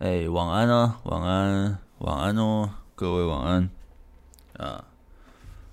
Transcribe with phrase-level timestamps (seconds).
[0.00, 3.70] 哎，晚安啊，晚安，晚安哦，各位晚安
[4.56, 4.82] 啊！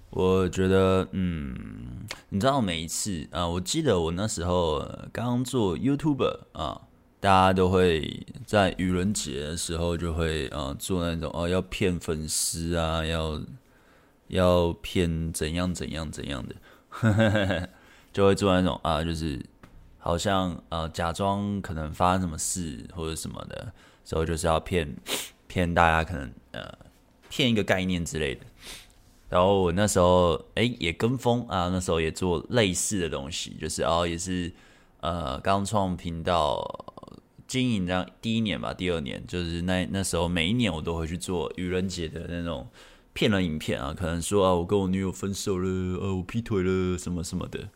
[0.10, 6.82] 我觉得，嗯，你知道每一次啊，我记得我那时候刚做 YouTuber 啊，
[7.22, 13.42] 大家都会在愚人节的时候就会啊做那种哦，要骗粉丝啊，要
[14.28, 17.70] 要骗怎样怎样怎样的，
[18.12, 19.42] 就会做那种啊，就是
[20.00, 23.72] 好像呃假装可能发生什么事或者什么的。
[24.08, 24.96] 所以就是要骗
[25.48, 26.62] 骗大家，可能呃
[27.30, 28.46] 骗一个概念之类的。
[29.28, 34.50] 然后我那时候哎、也跟风啊，那时候也做类似的东西，就是哦也是
[35.02, 36.64] 呃刚创频道
[37.50, 42.66] 经营这样第一年吧，第二年就是那那时候每一年我都会去做愚人节的那种
[43.12, 45.68] 骗人影片啊，可能说啊我跟我女友分手了，
[46.00, 47.68] 呃、我劈腿了什么什么的。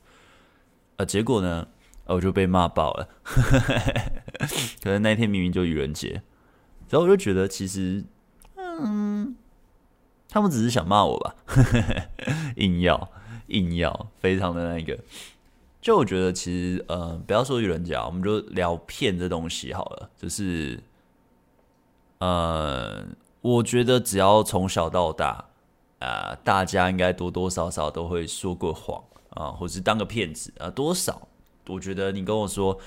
[0.96, 1.68] 啊结果呢？
[2.08, 3.08] 我就被骂爆了，
[4.84, 6.22] 可能那天明明就愚人节，
[6.90, 8.04] 然后我就觉得其实，
[8.56, 9.36] 嗯，
[10.28, 11.36] 他们只是想骂我吧，
[12.58, 13.10] 硬要
[13.48, 15.00] 硬要，非常的那个。
[15.82, 20.10] 就我觉得其实，呃，不要说愚人节啊，我们就聊骗这东西好了。
[20.16, 20.80] 就是，
[22.20, 23.04] 呃，
[23.42, 25.46] 我觉得只要从小到大，
[26.00, 31.28] 啊、大家应该多多少少都会说过谎啊、或是当个骗子啊、多少。
[31.68, 32.78] 我觉得你跟我说，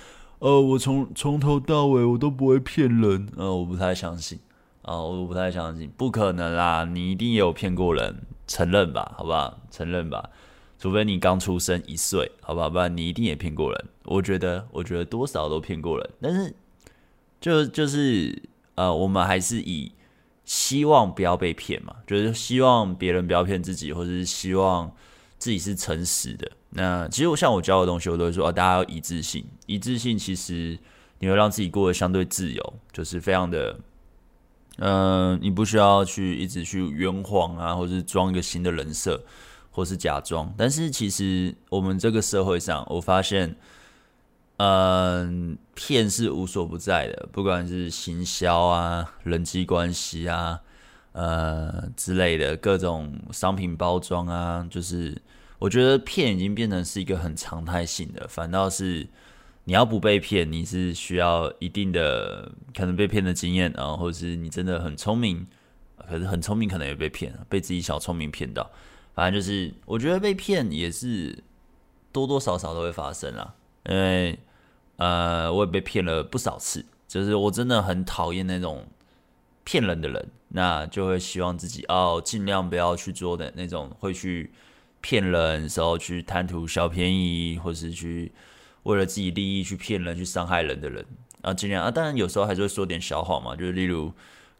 [0.40, 4.38] 呃，我从从头到尾我都不会骗人，呃，我不太相信，
[4.82, 8.16] 啊、呃，我不太相信，不可能啦，你一定也有骗过人，
[8.46, 9.58] 承认吧，好不好？
[9.70, 10.28] 承认吧，
[10.78, 12.68] 除非你刚出生一岁，好不好？
[12.68, 13.84] 不然你一定也骗过人。
[14.04, 16.54] 我觉得，我觉得多少都骗过人，但是
[17.40, 18.42] 就就是
[18.74, 19.92] 呃，我们还是以
[20.44, 24.92] 希望不要被骗嘛，就是希望别人不要骗自己，或者是希望
[25.38, 26.50] 自己是诚实的。
[26.76, 29.46] 那其实我像我教的东西，我都会说啊，大家要一致性。
[29.66, 30.76] 一致性其实
[31.20, 33.78] 你会让自己过得相对自由，就是非常的，
[34.78, 39.22] 嗯、呃，你不需要去一直去圆谎啊，或是装一个新的人设，
[39.70, 40.52] 或是假装。
[40.56, 43.54] 但是其实我们这个社会上，我发现，
[44.56, 50.58] 嗯、骗是无所不在的，不管是行销啊、人际关系啊、
[51.12, 55.22] 呃之类的各种商品包装啊，就是。
[55.58, 59.06] 我觉得骗已经变成是一个很常态性的，反倒是
[59.64, 65.46] 你要不被骗，你是需要一定的可能被骗的经验啊，或者是你真的很聪明，
[66.08, 68.68] 可是很聪明可能也被骗，被自己小聪明骗到。
[69.14, 71.42] 反正就是我觉得被骗也是
[72.12, 73.54] 多多少少都会发生啦，
[73.86, 74.38] 因为
[74.96, 78.84] 呃我也被骗了不少次，就是我真的很讨厌那种
[79.62, 84.52] 骗人的人，那就会希望自己哦尽量不要去做的那种会去。
[85.04, 88.32] 骗人的时候去贪图小便宜，或是去
[88.84, 91.04] 为了自己利益去骗人、去伤害人的人
[91.42, 91.90] 啊，尽量啊。
[91.90, 94.10] 当然有时候还是会说点小谎嘛，就是例如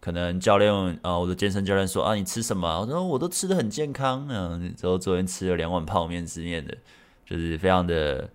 [0.00, 2.82] 可能教练啊，我的健身教练说啊，你吃什么？
[2.82, 6.76] 我说我都吃的很健康，嗯，之后昨天吃了两碗泡面之类的，
[7.24, 8.28] 就是非常的、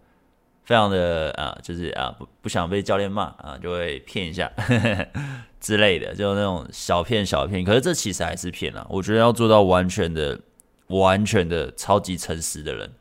[0.63, 4.51] 非常的啊，就是啊不不想被教练骂啊，就会骗一下
[5.61, 7.63] 之类的，就那种小骗小骗。
[7.63, 10.39] 可是这其实还是骗啊，我觉得要做到完全的。
[10.89, 12.91] 完全的超级诚实的人，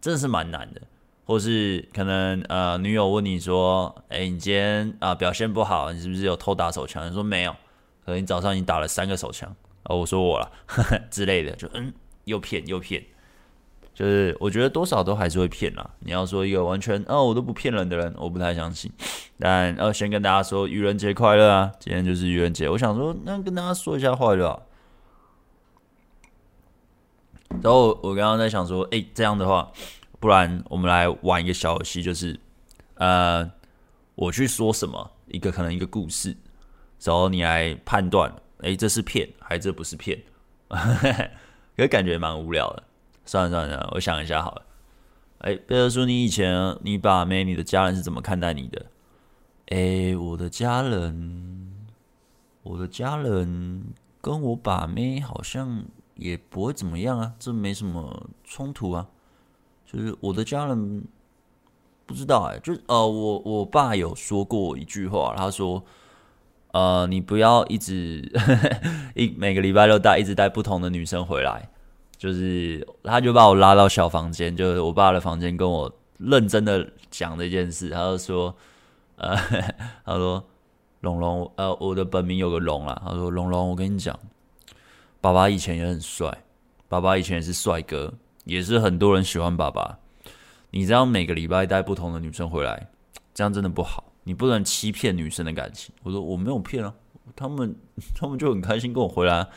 [0.00, 0.80] 真的是蛮难的。
[1.26, 7.52] 或是可能呃，女友问你说：“哎、你今天啊、表现不好，你是不是有偷打手枪？”你说没有，
[8.04, 9.50] 可能你早上已经打了三个手枪。
[9.84, 11.90] 哦，我说我了呵呵之类的，就嗯，
[12.24, 13.02] 又骗又骗，
[13.94, 15.90] 就是我觉得多少都还是会骗啦。
[16.00, 18.92] 你要说一个完全哦，我都不骗人的人，我不太相信。
[19.38, 21.72] 但呃，先跟大家说愚人节快乐啊！
[21.80, 24.66] 今天就是愚人节，我想说，那跟大家说一下话就好。
[27.62, 29.70] 然后我刚刚在想说，哎、这样的话，
[30.20, 32.38] 不然我们来玩一个小游戏，就是，
[32.94, 33.50] 呃，
[34.14, 36.36] 我去说什么一个可能一个故事，
[37.02, 40.20] 然后你来判断，哎、这是骗还是这不是骗？
[40.68, 42.82] 可是感觉蛮无聊的。
[43.24, 44.62] 算了算了，我想一下好了。
[45.38, 48.86] 哎、欸，贝尔叔，你以前你把妹，你的家人是怎么看待你的？
[49.70, 51.86] 哎、我的家人，
[52.62, 55.84] 我的家人跟我把妹好像。
[56.16, 59.06] 也不会怎么样啊，这没什么冲突啊。
[59.84, 61.04] 就是我的家人
[62.06, 65.82] 不知道哎、欸，就呃，我我爸有说过一句话，他说，
[66.72, 68.28] 呃，你不要一直
[69.14, 71.68] 一每个礼拜六带一直带不同的女生回来，
[72.16, 78.54] 就是他就把我拉到小房间，就是我爸的房间，跟我认真的讲这件事，他就说，
[79.16, 79.36] 呃，
[80.04, 80.44] 他说
[81.02, 84.18] 龙龙，呃，我的本名有个龙啦，他说龙龙，我跟你讲。
[85.24, 86.44] 爸爸以前也很帅，
[86.86, 88.12] 爸爸以前也是帅哥，
[88.44, 89.98] 也是很多人喜欢爸爸。
[90.70, 92.88] 你这样每个礼拜带不同的女生回来，
[93.32, 94.12] 这样真的不好。
[94.24, 95.94] 你不能欺骗女生的感情。
[96.02, 96.92] 我说我没有骗啊，
[97.34, 97.74] 他们
[98.14, 99.48] 他们就很开心跟我回来，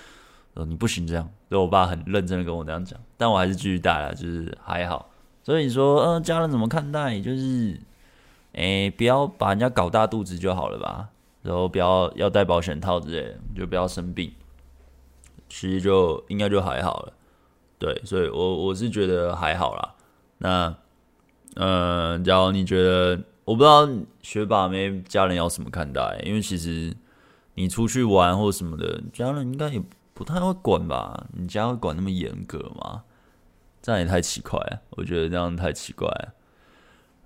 [0.55, 1.29] 说你不行这样。
[1.49, 5.09] 所以我爸很认真的跟我这样讲，但我还是继续带了，就是还好。
[5.43, 7.19] 所以你说，嗯、家人怎么看待？
[7.19, 7.77] 就是，
[8.53, 11.09] 哎、不要把人家搞大肚子就好了吧。
[11.41, 14.31] 然后不要要带保险套之类的，就不要生病。
[15.49, 17.13] 其实就应该就还好了。
[17.79, 19.95] 对，所以我我是觉得还好啦。
[20.39, 20.75] 那，
[21.55, 23.87] 嗯、呃，假如你觉得，我不知道
[24.21, 26.95] 学把妹家人要怎么看待，因为其实
[27.53, 29.81] 你出去玩或什么的，家人应该也
[30.13, 31.27] 不太会管吧？
[31.33, 33.03] 你家会管那么严格吗？
[33.81, 34.59] 这样也太奇怪，
[34.89, 36.33] 我觉得这样太奇怪了。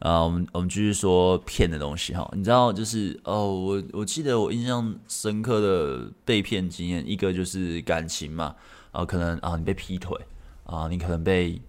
[0.02, 8.56] 啊，我们我们继续说骗的东西哈，你知道就是哦，我我记得我印象深刻的被骗经验，一个就是感情嘛，
[8.92, 10.18] 啊，可能啊你被劈腿
[10.66, 11.62] 啊，你可能被。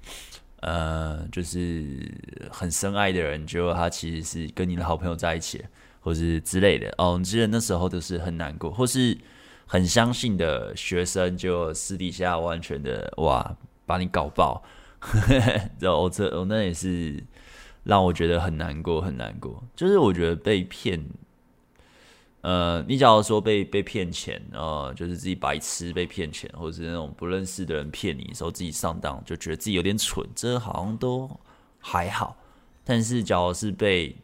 [0.65, 2.09] 呃，就是
[2.49, 5.61] 很深爱的人，结果他其实是跟你的好朋友在一起，
[5.99, 7.17] 或是之类的哦。
[7.19, 9.19] 你记得那时候都是很难过，或是
[9.67, 14.63] 很相信的学生，就私底下完全的哇，把你搞爆。
[15.81, 17.21] 然后我这我那也是
[17.85, 19.63] 让我觉得很难过，很难过。
[19.75, 21.05] 就是我觉得被骗。
[22.43, 31.31] 呃，你假如说被被骗钱，呃，就是自己白痴被骗钱，或者是那种不认识的人骗你的时候自己上当，就觉得自己有点蠢，这好像都
[31.79, 32.37] 还好。
[32.85, 34.17] 但是，假如是被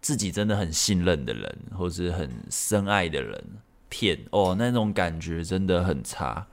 [0.00, 3.44] 自己真的很信任的人，或是很深爱的人
[3.90, 6.46] 骗，哦，那种感觉真的很差。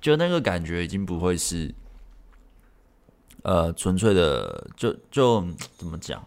[0.00, 1.74] 就那个感觉已经不会是，
[3.44, 5.46] 呃，纯粹的，就就
[5.78, 6.22] 怎么讲？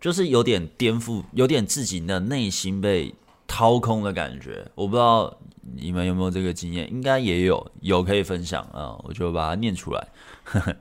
[0.00, 3.14] 就是有点颠覆，有点自己的内心被
[3.46, 4.66] 掏空的感觉。
[4.74, 5.38] 我不知道
[5.76, 10.08] 你们有没有这个经验，应该也有，有可以分享啊，我就把它念出来。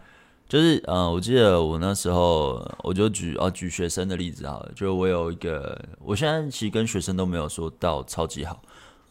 [0.47, 8.61] 就是呃，我记得我那时候，我就举啊举学生的例子好了，就我有一个，我现在其实跟学生都没有说到超级好，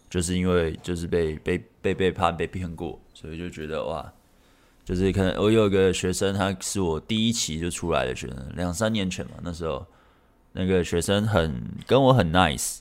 [0.08, 4.10] 就是因为就是被被被背叛被骗过，所以就觉得哇，
[4.86, 9.84] 就是可能我有一个学生，他是我第一期就出来的学生，两三年前嘛，那时候。
[10.58, 12.78] 那个学生很跟我很 nice，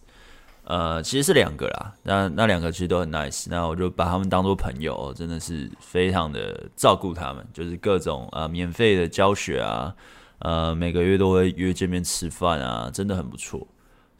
[0.63, 9.93] 呃，其实是两个啦，那那两个其实都很 nice，那我就把他们当做朋友，真的是非常的照顾他们，就是各种啊、免费的教学啊，
[10.39, 13.67] 呃每个月都会约见面吃饭啊，真的很不错。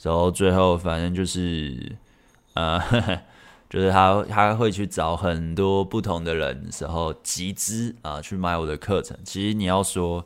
[0.02, 1.96] 然后最后反正就是，
[2.56, 3.22] 呃，呵 呵
[3.70, 9.18] 就是他他会去找很多不同的人，然后集资啊、去买我的课程。
[9.24, 10.26] 其实你要说。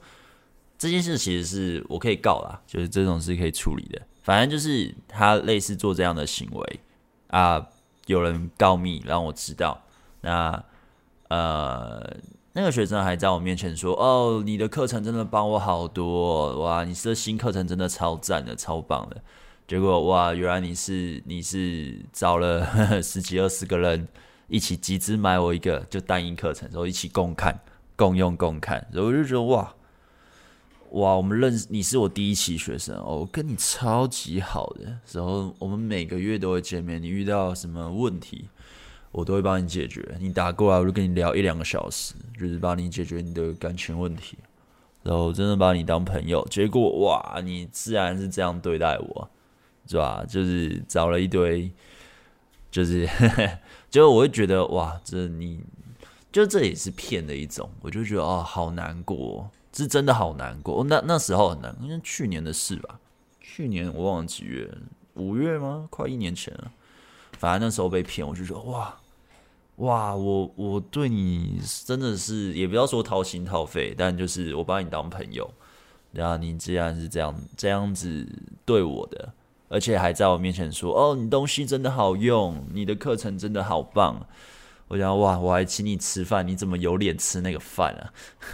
[0.81, 4.01] 这件事其实是我可以告啦，就是这种是可以处理的。
[4.23, 6.79] 反正就是他类似做这样的行为
[7.27, 7.67] 啊，
[8.05, 9.81] 有人告密让我知道。
[10.21, 10.63] 那
[11.27, 12.15] 呃，
[12.53, 16.85] 那个学生还在我面前说：“哦，你的课程真的帮我好多哇！
[16.85, 19.21] 你这新课程真的超赞的，超棒的。”
[19.69, 24.07] 结果哇，原来你是你是找了呵 呵十几二十个人
[24.47, 27.55] 一起集资买我一个就单一课程，然后一起共看、
[27.95, 29.75] 共用、共看，然后我就觉得哇。
[30.93, 36.99] 哇，我们认识你是我第一期学生哦，我跟你超级好的，然后我们每个月都会见面。
[36.99, 38.49] 你遇到什么问题，
[39.11, 40.03] 我都会帮你解决。
[40.19, 44.39] 你打过来，我就跟你聊一两个小时，就是帮你解决你的感情问题，
[45.03, 46.43] 然后真的把你当朋友。
[46.49, 49.29] 结果哇，你自然是这样对待我，
[49.89, 50.23] 是吧？
[50.29, 51.69] 就是找了一堆，
[52.71, 53.09] 就是，
[53.89, 55.59] 就我会觉得哇，这你
[56.31, 59.49] 就这也是骗的一种，我就觉得哦，好难过。
[59.71, 62.99] 是真的好难过，那那时候很难，因为去年的事吧。
[63.39, 64.69] 去年我忘了几月，
[65.13, 65.87] 五月吗？
[65.89, 66.71] 快一年前了。
[67.37, 68.97] 反正那时候被骗，我就说哇
[69.77, 75.49] 哇，我我对你真的是也不要说掏心掏肺，但就是我把你当朋友，
[76.11, 78.27] 然后你既然是这样这样子
[78.65, 79.31] 对我的，
[79.69, 84.27] 而且还在我面前说哦，你东西真的好用，你的课程真的好棒。
[84.89, 88.11] 我想哇，我还请你吃饭，你怎么有脸吃那个饭啊？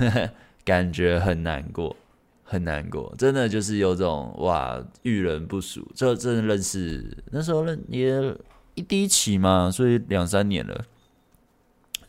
[0.65, 1.95] 感觉很难过，
[2.43, 5.88] 很难过，真的就是有种哇，遇人不淑。
[5.95, 8.36] 这真的认识那时候认也
[8.74, 10.84] 一第一期嘛，所以两三年了，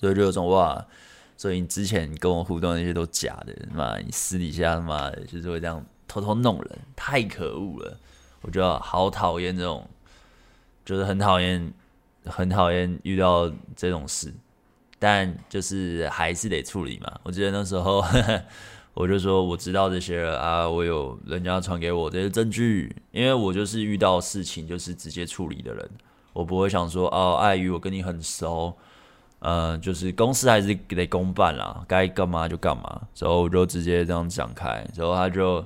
[0.01, 0.85] 所以就有种哇，
[1.37, 8.01] 所以你之前跟我互动那些都假的嘛，你私底下嘛就是会这样偷偷弄人，太可恶了，
[8.47, 9.87] 我觉得好讨厌这种，
[10.85, 11.71] 就是很讨厌，
[12.25, 14.33] 很讨厌遇到这种事。
[14.99, 17.13] 但就是还是得处理嘛。
[17.23, 18.03] 我记得那时候，
[18.95, 25.91] 我就说我知道这些了啊，我有人家传给我这些证据，因为我就是遇到事情就是直接处理的人，
[26.33, 28.75] 我不会想说哦，碍于我跟你很熟，
[29.41, 35.63] 呃，就是公司还是得公办啦，该干嘛就干嘛，然后我就直接这样讲开，然后他就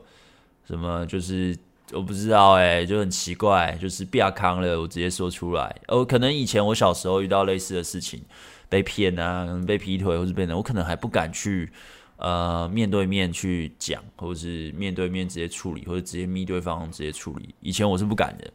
[0.66, 1.56] 什么就是
[1.92, 5.74] 我不知道哎、就很奇怪，就是被他扛了，我直接说出来。
[5.88, 8.22] 哦，可能以前我小时候遇到类似的事情，
[8.68, 11.70] 被骗啊，可能被劈腿或是被人，我可能还不敢去
[12.16, 17.54] 呃面对面去讲，或者是面对面直接处理，或者直接密对方直接处理。
[17.60, 18.52] 以前我是不敢的，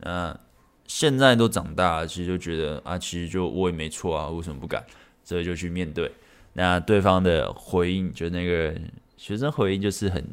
[0.00, 0.38] 嗯、
[0.86, 4.84] 现在都长大了，其实就觉得啊，其实就我也没错啊，为什么不敢？
[5.22, 6.10] 所以就去面对。
[6.54, 8.74] 那对方的回应，就那个
[9.16, 10.24] 学生回应，就是很。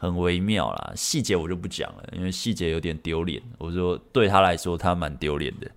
[0.00, 3.42] 很微妙啦，细节我就不讲了，因为细节有点丢脸。
[3.58, 5.70] 我说对他来说，他蛮丢脸的。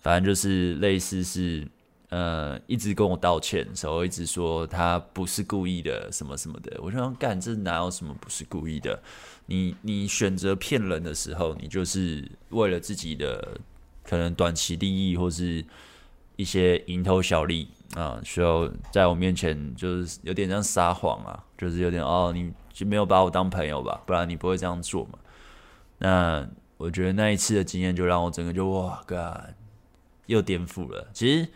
[0.00, 1.68] 反正就是类似是，
[2.08, 6.80] 呃，一直跟我道歉，然后一直说他不是故意的，什么什么的。
[6.80, 8.98] 我想干，这哪有什么不是故意的？
[9.44, 13.60] 你你选择骗人的时候，你就是为了自己的
[14.02, 15.62] 可能短期利益，或是
[16.36, 22.50] 一些蝇头小利啊，需要在我面前就是有点像撒谎啊，就是有点哦你。
[22.76, 25.18] 就没有把我当朋友吧，不然你不会这样做嘛。
[25.96, 29.54] 那我觉得那一次的经验就让我整个就哇，God，
[30.26, 31.08] 又颠覆了。
[31.14, 31.48] 其实，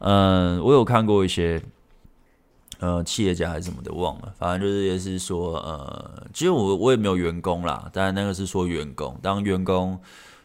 [0.00, 1.62] 嗯，我有看过一些，
[2.80, 4.34] 呃，企业家还是什么的，忘了。
[4.36, 9.96] 反正就是也是说，呃，其实我我也没有员工啦，但那个是说员工，当员工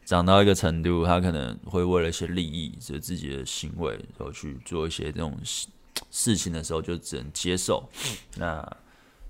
[0.05, 5.35] 长到一个程度，他可能会为了一些利益，就自己的行为，然后去做一些这种
[6.11, 7.89] 事情的时候，就只能接受。
[8.35, 8.63] 那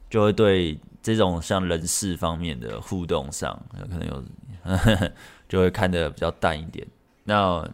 [0.10, 4.24] 就会对这种像人事方面的互动上，可能有
[5.48, 6.86] 就会看得比较淡一点。
[7.24, 7.68] 那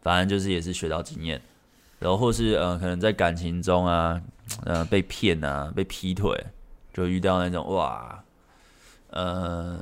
[0.00, 1.40] 反正就是也是学到经验，
[1.98, 4.20] 然后或是呃，可能在感情中啊，
[4.64, 6.46] 呃，被骗啊，被劈腿，
[6.92, 8.24] 就遇到那种哇，
[9.10, 9.80] 呃，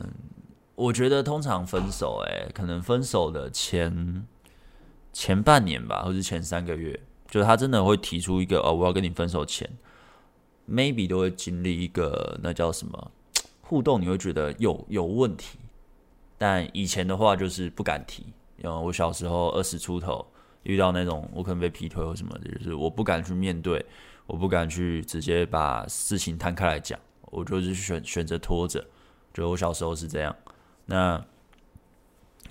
[0.74, 4.26] 我觉得通常分手，诶，可能分手的前
[5.12, 6.98] 前半年吧，或是前三个月，
[7.30, 9.68] 就是他真的会提出一个哦，我要跟你分手前。
[10.70, 13.10] Maybe 都会经历一个那叫什么
[13.60, 15.58] 互动，你会觉得有有问题，
[16.38, 18.24] 但以前的话就是不敢提。
[18.62, 20.26] 因为我小时候二十出头
[20.64, 23.82] 遇到那种我可能被劈腿或什么的，就是我不敢去面对，
[24.26, 27.00] 我不敢去直接把事情摊开来讲，
[27.30, 28.86] 我就是选选择拖着。
[29.32, 30.36] 就我小时候是这样，
[30.84, 31.24] 那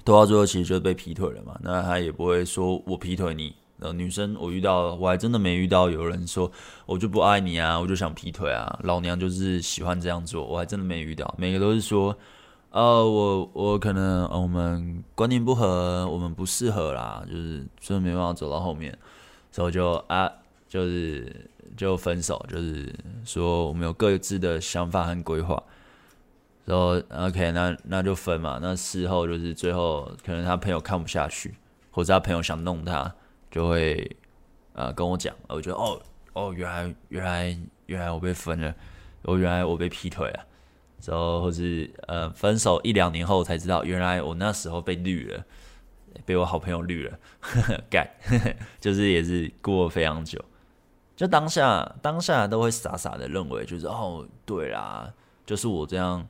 [0.04, 3.56] 拖到最后其实就被劈腿了嘛，那他也不会说我劈腿你。
[3.80, 6.52] 呃，女生我遇到，我还真的没遇到有人说
[6.86, 12.14] 我就不爱你啊，我就想劈腿啊，老娘就是喜欢这样做，我还真的没遇到，每个都是说，
[12.72, 18.98] 呃，我我可能、我们观念不合，我们不适合啦，就是真的没办法走到后面，
[19.52, 20.30] 所以就啊，
[20.68, 22.94] 就是就分手，就是
[23.24, 25.64] 说我们有各自的想法和规划，
[26.66, 31.56] 然后 OK，那那就分嘛，那事后就是最后可能他朋友看不下去，
[31.92, 33.16] 或者他朋友想弄他。
[33.52, 34.16] 就会，
[34.74, 36.00] 呃，跟我讲，我觉得哦
[36.34, 38.74] 哦，原来原来原来我被分了，
[39.24, 40.46] 我原来我被劈腿了，
[41.00, 45.44] 之后或是呃分手一两年后才知道，原来我那时候被绿了，
[46.26, 47.20] 被我好朋友绿了，
[47.90, 48.08] 干，
[48.80, 50.40] 就是也是过了非常久，
[51.16, 55.12] 就当下当下都会傻傻的认为，就是哦对啦，
[55.46, 56.26] 就是我这样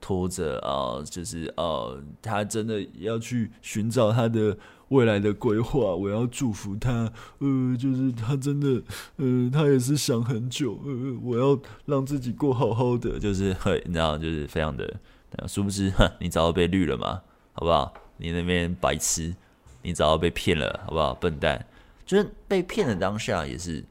[0.00, 4.56] 拖着啊、呃，就是呃他真的要去寻找他的。
[4.92, 7.10] 未来的规划， 我要祝福他。
[7.38, 8.82] 呃，就是他真的，
[9.16, 10.78] 呃，他也是想很久。
[10.84, 15.00] 呃，我要让自己过好好的，就是很，你知道，就是非常的。
[15.48, 17.22] 殊不知，哼，你早就被绿了嘛，
[17.54, 17.92] 好不好？
[18.18, 19.34] 你那边白痴，
[19.80, 21.14] 你早就被骗了，好不好？
[21.14, 21.64] 笨蛋，
[22.04, 23.82] 就是被骗的当下也是，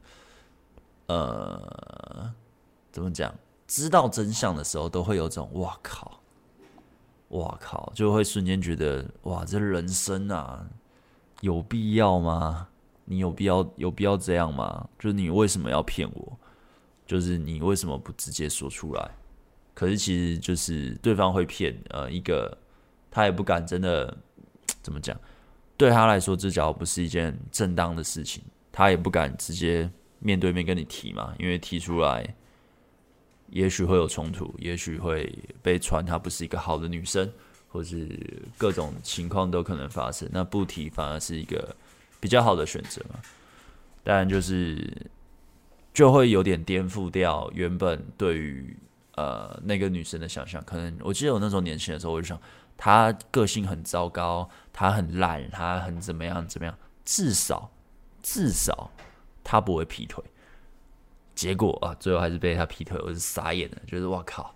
[1.08, 2.32] 呃，
[2.92, 3.34] 怎么讲？
[3.68, 6.22] 知道真相的时候，都会有种哇靠，
[7.30, 10.64] 哇靠，就会瞬间觉得哇，这人生啊！
[11.42, 12.68] 有必要吗？
[13.06, 14.88] 你有必要有必要这样吗？
[14.98, 16.40] 就是你为什么要骗我？
[17.06, 19.12] 就是你为什么不直接说出来？
[19.74, 22.58] 可是其实就是对方会骗，呃，一个
[23.10, 24.18] 他也不敢真的
[24.82, 25.20] 怎么讲，
[25.76, 32.36] 对他来说这假如不是一件正当的事情，他也不敢直接面对面跟你提嘛，因为提出来
[33.50, 37.30] 也许会有冲突，也许会被传她不是一个好的女生。
[37.72, 38.08] 或是
[38.58, 41.76] 各种情况都可能发生，那不提反而是一个
[42.20, 43.20] 比较好的选择嘛。
[44.04, 45.10] 当然就是
[45.94, 48.76] 就会有点颠覆掉原本对于
[49.16, 50.62] 呃那个女生的想象。
[50.66, 52.40] 可能我记得我那时候年轻的时候，我就想
[52.76, 57.72] 她个性很糟糕，她很烂，她很怎么样怎么样，至少
[58.22, 58.92] 至少
[59.44, 60.24] 她不会劈腿。
[61.42, 64.56] 结果啊，最后还是被他劈腿，我是傻眼了，就是哇靠，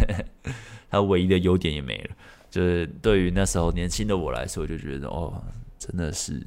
[0.88, 2.16] 他唯一的优点也没了。
[2.50, 5.34] 就是对于那时候年轻的我来说，就觉得哦，
[5.78, 6.42] 真的是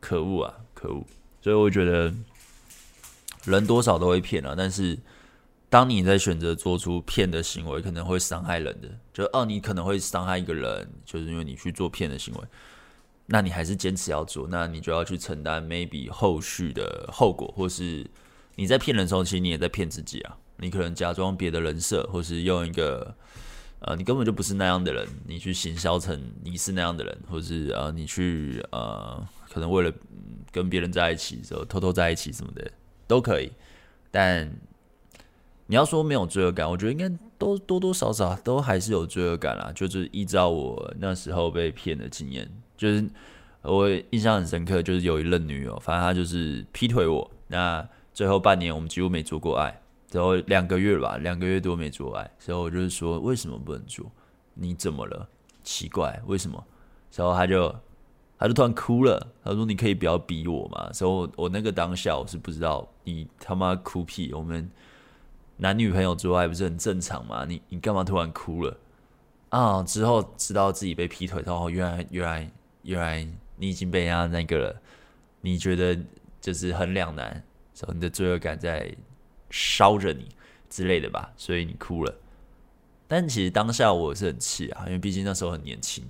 [0.00, 1.02] 可恶啊，可恶！
[1.40, 2.12] 所以我觉得
[3.44, 4.98] 人多少都会骗啊，但是
[5.70, 12.40] 当你在选择做出骗的行为，可能会伤害人的，就哦，你可能会伤害一个人，就是因为你去做骗的行为，
[13.24, 18.06] 那你还是坚持要做，那你就要去承担 maybe 后续的后果，或是
[18.60, 23.14] 你在骗人的时候，其实你也在骗自己啊，你可能假装别的人设，或是用一个。
[23.82, 29.90] 呃，你根本就不是那样的人，你去行销成你是那样的人，或是呃，你去呃，可能为了
[30.52, 32.70] 跟别人在一起，时候偷偷在一起什么的
[33.06, 33.50] 都可以。
[34.10, 34.54] 但
[35.64, 39.72] 你要说没有罪恶感，我觉得应该都多多少少都还是有罪恶感啦。
[39.74, 43.02] 就是依照我那时候被骗的经验，就是
[43.62, 47.88] 我印象很深刻，就是有一任女友，反正她就是劈腿我，那
[48.20, 49.80] 最后半年我们几乎没做过爱。
[50.12, 54.04] 然后两个月吧，两个月多没做爱，所以我就是说，为什么不能做？
[54.52, 55.26] 你怎么了？
[55.64, 56.62] 奇怪，为什么？
[57.16, 57.74] 然后他就
[58.38, 64.34] 他就突然哭了，他说：“你可以不要逼我嘛。”所以我，我那个当下我是不知道，你他妈哭屁！
[64.34, 64.70] 我们
[65.56, 67.46] 男女朋友做爱不是很正常吗？
[67.48, 68.76] 你你干嘛突然哭了？
[69.48, 69.82] 啊！
[69.82, 72.50] 之后知道自己被劈腿，然后原来原来
[72.82, 74.82] 原来你已经被人家那个了，
[75.40, 75.98] 你觉得
[76.38, 77.42] 就是很两难，
[77.92, 78.94] 你的罪恶感在。
[79.52, 80.28] 烧着你
[80.68, 82.14] 之类的吧，所以你哭了。
[83.08, 86.04] 但其实当下我是很气啊，因为毕竟那时候很年轻，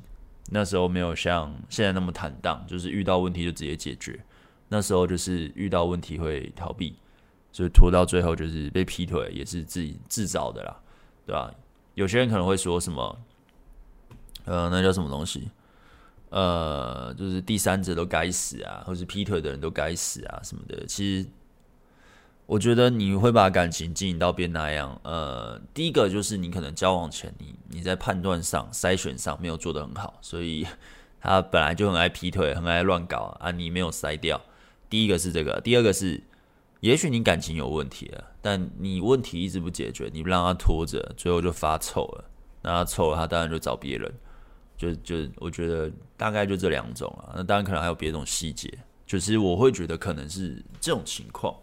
[0.50, 4.22] 那时候没有像现在那么坦荡，就是遇到问题就直接解决。
[4.68, 6.94] 那时候就是遇到问题会逃避，
[7.50, 10.78] 所以拖到最后就是被劈腿，也是自己自找的啦，
[11.24, 11.50] 对吧？
[11.94, 13.18] 有些人可能会说什么，
[14.44, 15.50] 呃，那叫什么东西？
[16.28, 20.84] 呃，就是第三者都该死啊，或是劈腿的人都该死啊什么的。
[20.84, 21.26] 其实。
[22.50, 30.66] 我觉得你会把感情经营到变那样，呃，第一个就是你可能交往前你你在判断上、筛选上没有做得很好，所以
[31.22, 34.40] 他本来就很爱劈腿、很爱乱搞啊，你没有筛掉。
[34.88, 36.20] 第一个是这个，第二个是，
[36.80, 42.24] 也许你感情有问题了，但你问题一直不解决，你不让他拖着，最后就发臭了。
[42.62, 44.12] 那他臭了，他当然就找别人。
[44.76, 48.68] 就就我觉得大概就这两种啊，那当然可能还有别种细节，
[49.06, 51.54] 就是我会觉得可能是这种情况。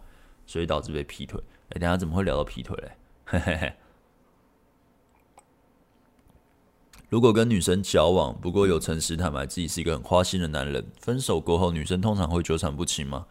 [0.47, 1.39] 所以导致被劈腿。
[1.69, 2.91] 哎，等下怎么会聊到劈腿嘞？
[3.25, 3.73] 嘿嘿嘿。
[7.09, 13.27] 如果跟女生交往，不过有诚实坦白自己是一个很花心的男人，分手过后，女生通常会纠缠不清吗？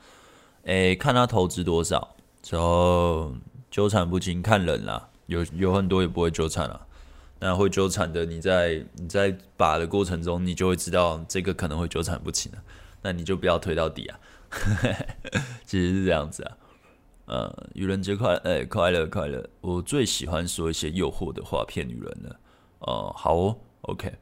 [0.64, 3.34] 哎，看他投资多少，之后
[3.70, 5.10] 纠缠不清看人啦。
[5.26, 6.86] 有有很多也不会纠缠啊。
[7.38, 12.58] 那会纠缠的，你在你在把的过程中，你就会知道这个可能会纠缠不清了。
[13.02, 14.18] 那你就不要推到底啊。
[15.66, 16.56] 其实是这样子啊。
[17.26, 19.44] 呃，愚人节快乐，哎、快乐快乐！
[19.60, 22.40] 我最喜欢说一些诱惑的话骗女人了。
[22.78, 24.14] 哦、好哦，OK。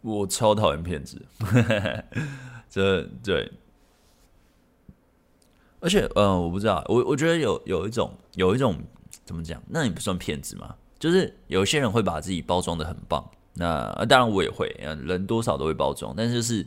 [0.00, 1.24] 我超讨厌骗子，
[2.68, 3.52] 这对。
[5.80, 8.76] 而且，嗯、我不知道，我我觉得有有一种有一种
[9.24, 9.62] 怎么讲？
[9.68, 10.74] 那你不算骗子吗？
[10.98, 16.66] 就是有些人会把自己包装的很棒，那当然我也会，人多少都会包装，但就是。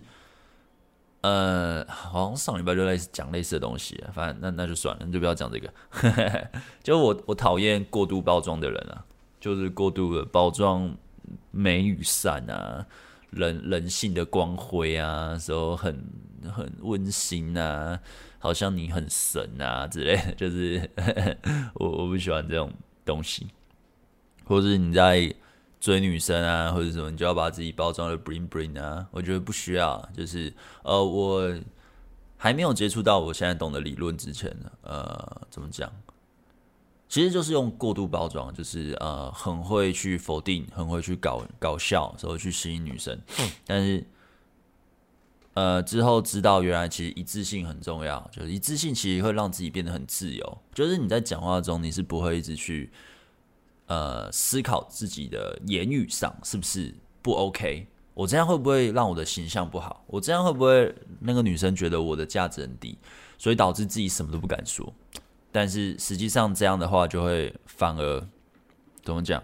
[1.22, 5.72] 呃，好像上礼拜就类似讲类似的东西，反正那那就算了，你就不要讲这个。
[6.82, 9.06] 就我我讨厌过度包装的人啊，
[9.40, 10.96] 就是过度的包装
[11.52, 12.86] 美与善啊，
[13.30, 16.04] 人人性的光辉啊，时候很
[16.52, 18.00] 很温馨啊，
[18.40, 20.90] 好像你很神啊之类的， 就是
[21.76, 22.72] 我我不喜欢这种
[23.06, 23.48] 东西，
[24.44, 25.34] 或者是你在。
[25.82, 29.08] 追女生啊，或者什么，你就要把自己包装的 bling bling 啊？
[29.10, 31.60] 我觉得不需要，就是呃，我
[32.38, 35.92] 还没有接触到我现在懂的理论之前呢，呃，怎么讲？
[37.10, 43.20] 其实就是用过度包装，就是呃，很会去否定，很会去搞搞笑，所以去吸引女生。
[43.66, 44.06] 但是
[45.56, 52.92] 呃，之后知道原来其实一致性很重要，就是一致性其实会让自己变得很自由，就是你在讲话中你是不会一直去。
[53.92, 57.86] 呃，思考自己的言语上是不是不 OK？
[58.14, 60.02] 我这样会不会让我的形象不好？
[60.08, 62.98] 我这样会不会那个女生觉得我的价值很低，
[63.38, 64.94] 所以导致自己什么都不敢说？
[65.52, 68.26] 但是实际上这样的话，就会反而
[69.04, 69.44] 怎么讲？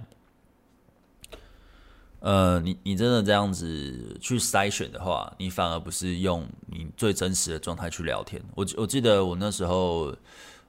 [2.21, 8.41] 呃，你你真的这样子去筛选的话，你反而不是用你最真实的状态去聊天。
[8.55, 10.15] 我我记得我那时候。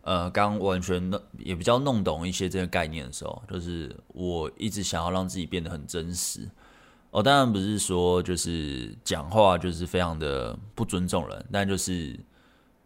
[0.08, 6.48] 呃，刚完全弄也比较弄懂一些这个概念的时候，就是我一直想要让自己变得很真实。
[7.10, 12.18] 哦，当然不是说就是讲话就是非常的不尊重人，但就是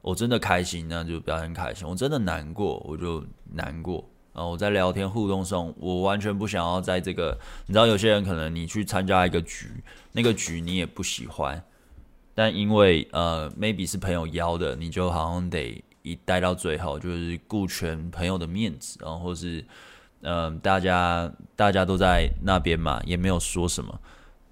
[0.00, 4.04] 我真的开心，那就表现开心；我真的难过，我就难过。
[4.34, 9.68] 然后我在聊天互动上，我完全不想要在这个，你知道，有些人可能你去参加一个局，
[10.10, 11.62] 那个局你也不喜欢，
[12.34, 15.84] 但因为呃，maybe 是朋友邀的，你就好像得。
[16.02, 19.64] 一待到最后，就是顾全朋友的面子，然后是
[20.22, 24.00] 嗯、大家大家都在那边嘛，也没有说什么，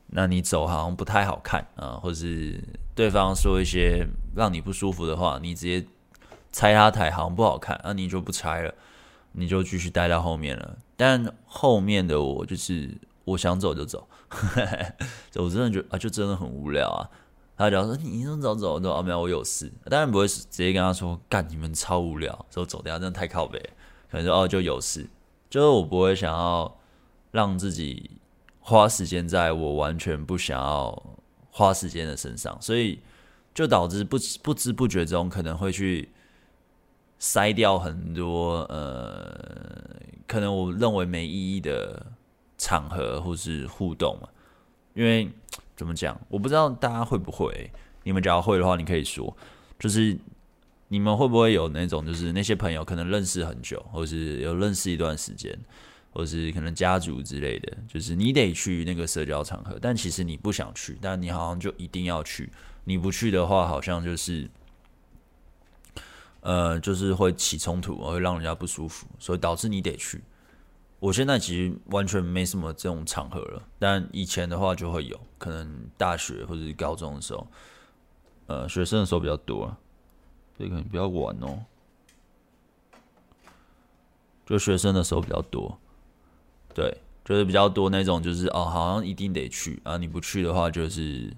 [0.08, 2.60] 那你走好像不太好看啊，或是
[2.94, 5.86] 对方说一些让你不舒服的话，你直接
[6.50, 8.74] 拆他台好像不好看，那你就不拆了，
[9.32, 10.76] 你就继续待到后面了。
[10.96, 12.90] 但后面的我就是
[13.24, 14.08] 我想走就走，
[15.36, 17.08] 我真的觉得啊，就真的很无聊啊。
[17.60, 19.02] 他讲说：“你怎么走走走啊？
[19.02, 19.70] 没有，我有事。
[19.84, 23.58] 当然不会直接跟他说，干你们超无聊，说走掉，真的太靠北。
[24.10, 25.06] 可能说哦，就有事，
[25.50, 26.74] 就是我不会想要
[27.32, 28.12] 让自己
[28.60, 31.02] 花时间在我完全不想要
[31.50, 32.98] 花时间的身上，所以
[33.52, 36.08] 就导致不不知不觉中可能会去
[37.20, 42.06] 筛掉很多呃，可能我认为没意义的
[42.56, 44.26] 场合或是互动嘛，
[44.94, 45.30] 因为。”
[45.80, 46.20] 怎么讲？
[46.28, 47.72] 我不知道大家会不会。
[48.02, 49.34] 你们假如会的话，你可以说，
[49.78, 50.14] 就是
[50.88, 55.58] 你们会不会有那种，就是那些朋友可能认识很久，或是有认识一段时间，
[56.10, 62.52] 或是可能家族之类的，就是你得去那个社交场合，但其实你不想去，但你好像就一定要去。
[62.84, 64.50] 你不去的话，好像就是，
[66.40, 70.22] 呃，就是会起冲突，会让人家不舒服，所以导致你得去。
[70.98, 77.46] 我现在其实完全没什么这种场合了，但以前的话就会有，可能大学或者是高中的时候，
[78.46, 79.78] 呃，学生的时候比较多啊，
[80.56, 81.64] 所以可能比较晚哦，
[84.44, 85.78] 就学生的时候比较多，
[86.74, 91.34] 对，就是比较多那种，就是哦，好像一定得去啊，你不去的话就是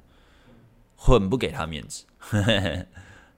[0.96, 2.04] 很不给他面子，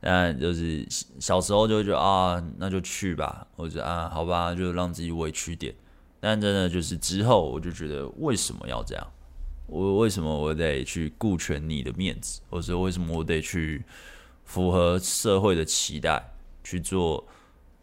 [0.01, 0.87] 但就是
[1.19, 5.75] 小时候就觉得啊，那就去吧，或者啊，好吧，就让自己委屈点。
[6.21, 9.07] 但真的就是之后，我就觉得为什么要这样？
[9.67, 13.85] 我为什么我得去顾全你的面子，或者为什么我得去
[14.45, 17.27] 符合社会的期待去做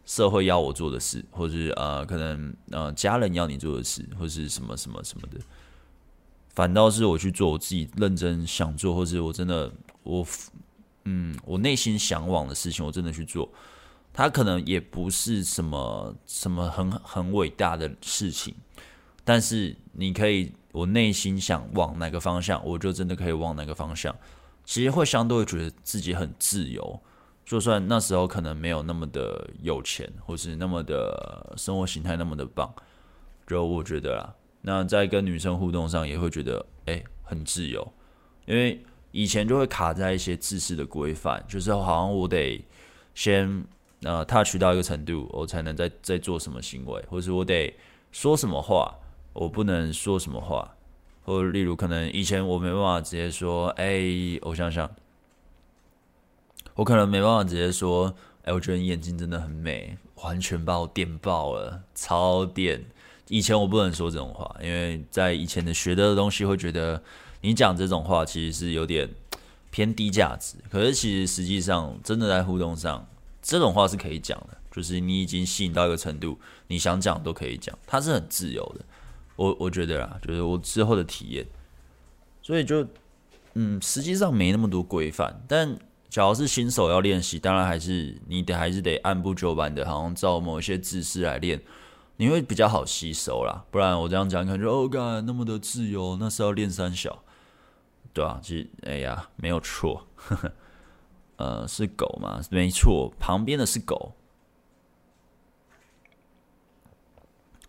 [0.04, 5.38] 社会要我做的事，或是呃可能呃家人要你做的事，或是什么什么什么的？
[6.50, 10.26] 反倒是我去做我自己认真想做，或是我真的我
[11.04, 13.50] 嗯我内心向往的事情，我真的去做。
[14.12, 18.54] 他可能也不是什么什么很很伟大的事情，
[19.24, 24.14] 但是你可以，我内心想往哪个方向，我就真的可以往哪个方向。
[24.64, 27.00] 其实会相对觉得自己很自由，
[27.44, 32.72] 就算那时候可能没有那么的有钱，或是那么的生活形态那么的棒，
[33.46, 37.92] 就我觉得啦，那在跟女生互动上也会觉得诶很自由，
[38.46, 42.64] 因为以前就会卡在一些自私的规范，就是好像我得
[43.14, 43.64] 先。
[44.04, 47.72] 呃 touch 到一个程度，我才能再再做什么行为，或是我得
[48.10, 48.92] 说什么话，
[49.32, 50.74] 我不能说什么话，
[51.24, 54.02] 或例如可能以前我没办法直接说，哎、
[54.42, 54.90] 我想想，
[56.74, 58.14] 我可能没办法直接说，
[58.44, 62.84] 哎、我觉得你眼睛真的很美，完全把我电爆了，超电。
[63.28, 67.02] 以前我不能说这种话，因为在以前的学的东西会觉得
[67.40, 69.08] 你讲这种话其实是有点
[69.70, 73.06] 偏低价值，可是其实实际上真的在互动上。
[73.40, 78.84] 这种话是可以讲的，就是你已经吸引到一个程度，你想讲都可以讲，它是很自由的。
[79.36, 81.46] 我我觉得啦，就是我之后的体验，
[82.42, 82.86] 所以就
[83.54, 85.42] 嗯，实际上没那么多规范。
[85.46, 91.60] 但假如是新手要练习，当然还是你得还是得按部就班的，好像照某一些姿势来练，
[92.16, 93.64] 你会比较好吸收啦。
[93.70, 97.22] 不然我这样讲，感觉哦，干那么的自由，那是要练三小，
[98.12, 100.06] 对啊，其实哎呀，没有错。
[100.16, 100.52] 呵 呵
[101.36, 102.40] 呃，是狗吗？
[102.50, 104.14] 没错，旁边的是狗。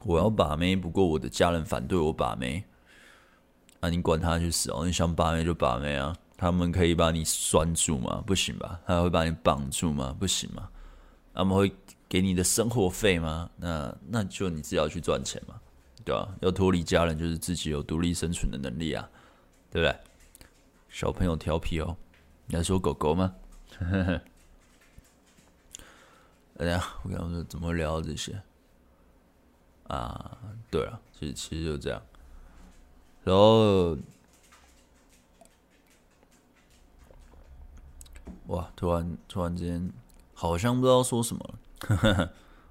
[0.04, 2.64] 我要把妹，不过我的家人反对我把妹。
[3.80, 4.86] 啊，你管他去死哦！
[4.86, 6.16] 你想把妹就把妹啊！
[6.38, 8.24] 他们可以把你拴住吗？
[8.26, 8.80] 不行吧？
[8.86, 10.16] 他会把你绑住吗？
[10.18, 10.70] 不行吗？
[11.34, 11.70] 他们会
[12.08, 13.50] 给你的生活费吗？
[13.58, 15.56] 那那就你自己要去赚钱嘛，
[16.06, 16.32] 对吧、啊？
[16.40, 19.10] 要脱离家人，就是自己有独立生存的能力啊，
[19.70, 19.94] 对不对？
[20.88, 21.98] 小朋友调皮哦，
[22.46, 23.34] 你在说狗狗吗？
[23.80, 24.22] 呵呵呵，
[26.60, 28.42] 哎呀，我刚刚说怎么聊这些
[29.94, 30.38] 啊？
[30.70, 32.02] 对了，其实其实就这样。
[33.24, 33.96] 然后，
[38.48, 39.92] 哇，突然突然间
[40.34, 42.30] 好像不知道说什么了，呵呵，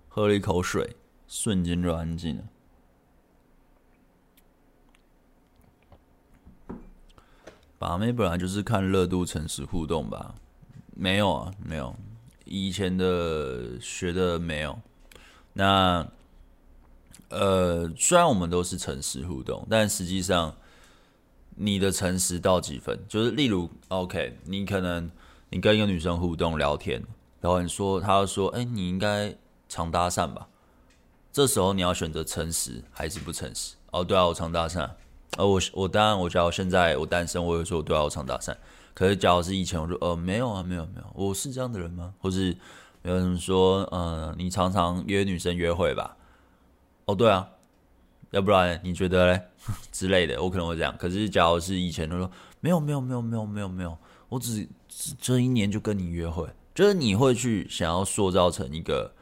[0.09, 0.97] 喝了一口水，
[1.29, 2.45] 瞬间就安静了。
[7.79, 10.35] 把妹本来就是看热度、诚实互动吧。
[10.95, 11.97] 没有啊，没有，
[12.45, 14.79] 以前的学的没有。
[15.55, 16.07] 那
[17.33, 20.55] 呃，虽然我们都是诚实互动，但实际上
[21.57, 22.99] 你的诚实到几分？
[23.09, 25.11] 就是例如，OK，你可能
[25.51, 27.03] 你跟一个女生互动聊天，
[27.41, 29.35] 然后你说，他就说，哎，你应该
[29.69, 30.47] 常搭讪吧？
[31.33, 33.75] 这时候你要选择诚实还是不诚实？
[33.91, 34.89] 哦，对啊，我常搭讪。
[35.39, 38.55] 呃，我我当然，我假如现在我单身，我会说对啊，我常搭讪。
[38.93, 42.13] 可是假如是以前，我说呃没有啊，没有没有，我是这样的人吗？
[42.21, 42.55] 或是
[43.03, 46.15] 有人说，呃，你常常约女生约会吧？
[47.05, 47.49] 哦，对啊，
[48.31, 49.41] 要不然你觉得嘞
[49.91, 50.97] 之类的，我可能会这样。
[50.99, 53.97] 可是假如是以前，都说没有没有没有没有没有没有，
[54.29, 54.69] 我只
[55.21, 59.13] 这一年就跟你约会，就是你会去想要塑造成一个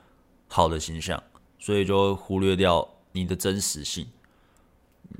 [0.49, 1.23] 好的形象，
[1.59, 4.07] 所以就会忽略掉你的真实性。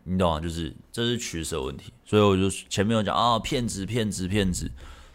[0.05, 0.41] 你懂吗？
[0.41, 4.71] 就是这是取舍问题，所以我就前面有讲啊，骗子、骗子、骗子。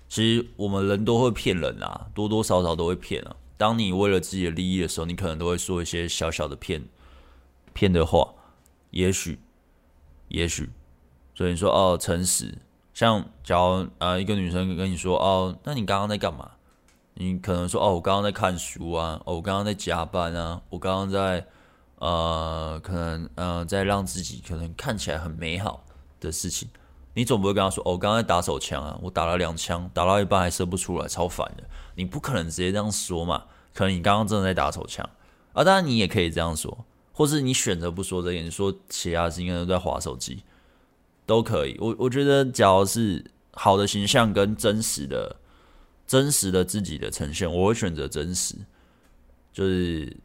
[0.08, 3.36] 其实我们人都会骗人啊，多多少少都会骗啊。
[3.58, 6.84] 当你为了自己的利益的时候，你可能都会说一些小小的骗
[7.76, 8.34] 骗的话。
[8.90, 9.40] 也许，
[10.30, 10.72] 也许，
[11.36, 12.58] 所以你说哦，诚实。
[12.96, 16.54] 像假如啊，一个女生跟你说哦，那你刚刚在干嘛？
[17.14, 21.46] 你可能说哦，我刚刚在看书啊，哦，我刚刚在加班啊，我刚刚在。
[21.98, 25.86] 呃，可能呃，在让自己可能看起来很美好
[26.20, 26.68] 的事情，
[27.14, 31.64] 你总不会跟他说：“哦，我刚刚在打手枪啊，我打了两枪，打到一半还射不出来，超烦的。”
[31.96, 33.46] 你不可能直接这样说嘛？
[33.74, 35.10] 可能你刚刚真的在打手枪
[35.54, 40.44] 啊，当然你也可以这样说，或是你选择不说这个，你说其他事情，应该都在划手机，
[41.26, 41.76] 都可以。
[41.80, 43.24] 我我觉得，只要是
[43.54, 45.36] 好的形象跟真实的、
[46.06, 48.56] 真实的自己的呈现，我会选择真实，
[49.54, 50.16] 就是。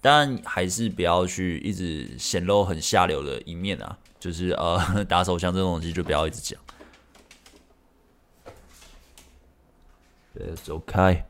[0.00, 3.98] 当然，还是不要去一直显露很下流的一面啊！
[4.20, 6.58] 就是呃， 打手枪这种东西就不要一直讲。
[10.32, 11.26] 对，走开，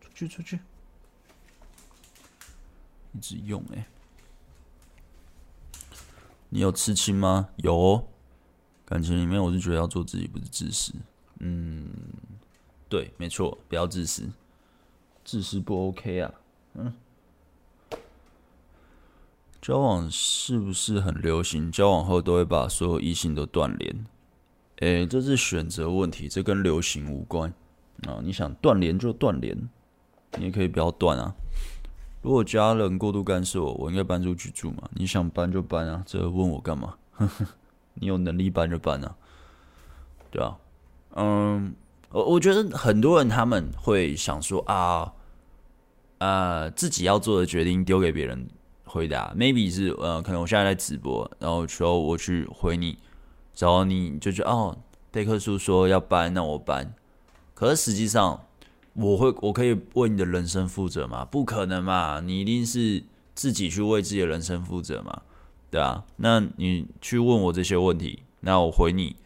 [0.00, 0.60] 出去出去，
[3.12, 3.86] 一直用哎、
[6.48, 7.48] 你有刺青吗？
[7.56, 8.06] 有。
[8.84, 10.92] 感情里面，我是觉得要做自己，不是自私。
[11.38, 11.88] 嗯，
[12.88, 14.28] 对，没错，不要自私，
[15.24, 16.34] 自私不 OK 啊。
[16.74, 16.92] 嗯，
[19.62, 21.70] 交往是不是很流行？
[21.70, 24.06] 交往后都会把所有异性都断联？
[24.80, 27.54] 诶，这是选择问题，这跟流行无关
[28.08, 28.18] 啊。
[28.24, 29.56] 你想断联就断联，
[30.36, 31.32] 你也可以不要断啊。
[32.22, 34.88] 如果家人过度干涉我，我应该搬出去住吗？
[34.94, 36.94] 你想搬就搬啊，这问我干嘛？
[37.12, 37.46] 呵呵，
[37.94, 39.14] 你有能力搬就搬啊，
[40.30, 40.56] 对啊。
[41.14, 41.74] 嗯，
[42.10, 45.12] 我我觉得很多人他们会想说啊。
[46.18, 48.46] 呃，自己要做的决定丢给别人
[48.84, 52.98] 回答，maybe 是呃，可能我现在在直播，然后说我去回你，
[53.56, 54.76] 然后你就觉得哦，
[55.10, 56.92] 贝克书说要搬，那我搬。
[57.54, 58.38] 可是实际上，
[59.00, 61.24] 我会我可以为你的人生负责吗？
[61.24, 63.02] 不可能嘛，你一定是
[63.34, 65.22] 自己去为自己的人生负责嘛，
[65.70, 66.04] 对啊。
[66.16, 69.16] 那你去问我这些问题，那我回你，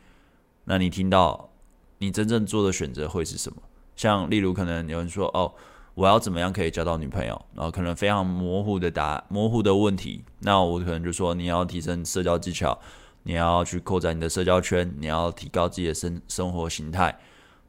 [0.64, 1.50] 那你听到
[1.98, 3.60] 你真正做的选择会是什么？
[3.96, 5.52] 像例如可能有人说哦。
[5.96, 7.40] 我要怎么样可以交到女朋友？
[7.54, 12.76] 然后可能非常模糊的答模糊的问题，那我可能就说你要提升社交技巧，
[13.22, 17.16] 你要去扩展你的社交圈，你要提高自己的生生活形态。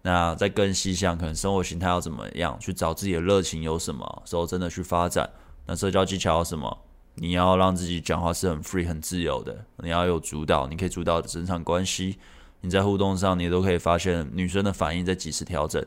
[0.06, 5.28] 那再更细项，可能生活形态要怎么样去找自己的热情有什么时候真的去发展？
[5.66, 6.78] 那社交技巧有什么？
[7.16, 12.20] 你要让自己讲话是很 free 很自由的，你要有主导，你可以主导整场关系。
[12.62, 15.84] 你在互动上，你都可以发现女生的反应在及时调整。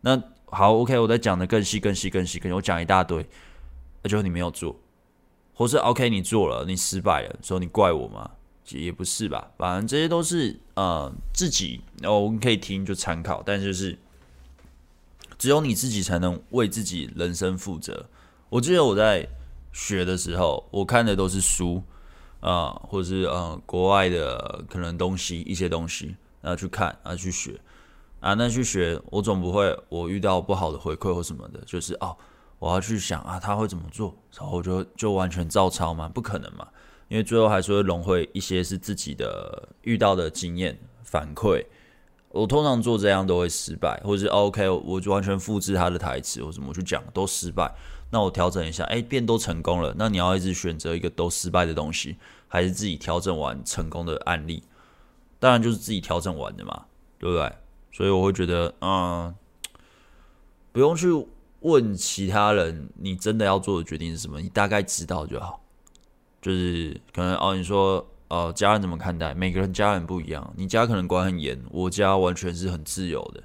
[0.00, 3.26] 那好，OK，我再讲的更细、更细、更细，可能，我讲一大堆，
[4.02, 4.74] 那就你没有做，
[5.52, 8.30] 或是 OK 你做了，你失败了，说你怪我吗？
[8.76, 13.98] 也不是吧，反正这些都是呃自己，然哦，我们可以听就参考，但就是
[15.38, 18.06] 只有你自己才能为自己人生负责。
[18.50, 19.28] 我记得我在
[19.72, 21.82] 学的时候，我看的都是书
[22.40, 27.60] 啊、或者是呃国外的可能东西一些东西，然后去看，啊去学。
[28.20, 32.16] 啊，那去学，我总不会，我遇到不好的回馈或什么的，就是哦，
[32.58, 36.08] 我要去想啊，他会怎么做，然后我就就完全照抄吗？
[36.12, 36.66] 不可能嘛，
[37.08, 41.64] 因为最后还是会融会一些是自己的遇到的经验反馈。
[42.30, 47.74] 我通常做这样都会失败，或者是 OK，我就完全复制他的台词或什么去讲都失败。
[48.10, 49.94] 那我调整一下，哎，变都成功了。
[49.98, 52.16] 那你要一直选择一个都失败的东西，
[52.46, 54.62] 还是自己调整完成功的案例？
[55.38, 56.84] 当然就是自己调整完的嘛，
[57.18, 57.52] 对不对？
[57.92, 59.34] 所以我会觉得，嗯，
[60.72, 61.08] 不用去
[61.60, 64.40] 问其他人，你真的要做的决定是什么？
[64.40, 65.60] 你大概知道就好。
[66.40, 69.34] 就是可能哦，你说哦，家人怎么看待？
[69.34, 73.42] 每个人家人不一样，你家可能管很严，我家完全是很自由的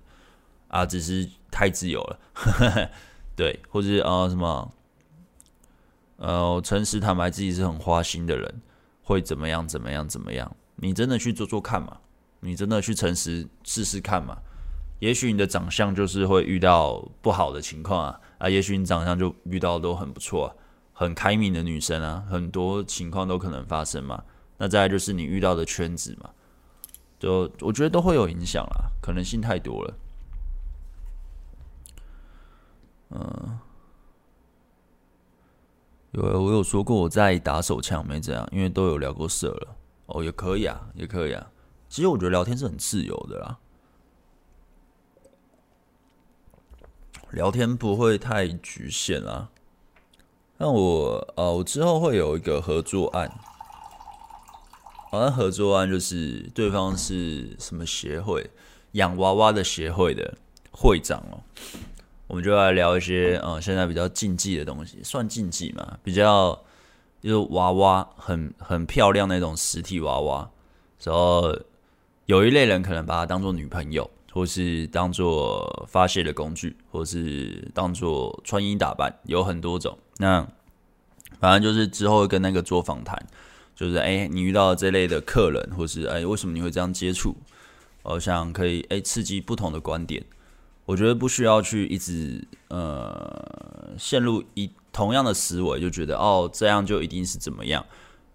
[0.67, 2.19] 啊，只是太自由了。
[3.35, 4.73] 对，或者啊、呃、什么，
[6.17, 8.61] 呃，诚实坦白自己是很花心的人，
[9.03, 9.67] 会怎么样？
[9.67, 10.07] 怎么样？
[10.07, 10.55] 怎么样？
[10.75, 11.97] 你真的去做做看嘛？
[12.41, 14.37] 你真的去诚实试试看嘛？
[14.99, 20.55] 也许你的长相就是会遇到不好的情况啊，啊，也许你长相就遇到都很不错，
[20.93, 24.23] 很开明的女生啊，很多情况都可能发生嘛。
[24.57, 26.29] 那再就是你遇到的圈子嘛，
[27.19, 29.97] 就我觉得都会有影响啦，可能性太多了。
[33.09, 33.59] 嗯，
[36.11, 39.75] 有我有说过我在打手枪没这样，因为都有聊过色了。
[40.05, 41.51] 哦，也可以啊，也可以啊。
[41.89, 43.59] 其实我觉得聊天是很自由的啦，
[47.31, 49.49] 聊天不会太局限啦。
[50.63, 53.29] 那我呃，我之后会有一个合作案，
[55.11, 58.49] 好像合作案就是对方是什么协会，
[58.93, 60.35] 养娃娃的协会的
[60.71, 61.43] 会长哦。
[62.27, 65.99] 我们就来聊一些呃，现在比较禁忌的东西，算禁忌嘛？
[66.01, 66.57] 比较
[67.21, 70.49] 就是娃娃很很漂亮那种实体娃娃，
[71.03, 71.53] 然后
[72.25, 79.97] 有一类人可能把它当做女朋友，或是当做发泄的工具，或是当做穿衣打扮，有很多种。
[80.17, 80.47] 那
[81.39, 83.17] 反正就是之后跟那个做访谈，
[83.75, 87.35] 就是哎，你遇到这类的客人，或是哎，为什么你会这样接触？
[88.03, 90.23] 我想可以哎，刺激不同的观点。
[90.85, 97.85] 我觉得不需要去一直呃陷入一同样的思维，就觉得哦，这样就一定是怎么样，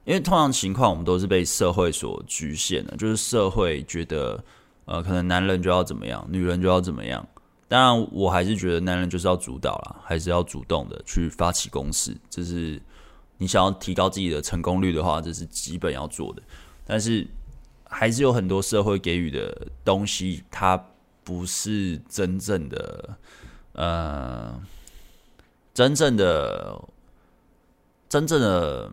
[0.05, 4.43] 因为通常情况我们都是被社会所局限的，就是社会觉得
[4.87, 7.27] 呃可能男人就要怎么样，女人就要怎么样。
[7.69, 12.81] 当然，我还是觉得男人就是要主导啦，还是要主动的去发起攻势，这是
[13.37, 16.43] 你想要提高自己的成功率的话，这是基本要做的。
[16.85, 17.27] 但是
[17.85, 20.83] 还是有很多社会给予的东西，它。
[21.25, 23.19] 不是真正的，
[23.75, 24.59] 呃，
[25.75, 26.83] 真正的，
[28.09, 28.91] 真正的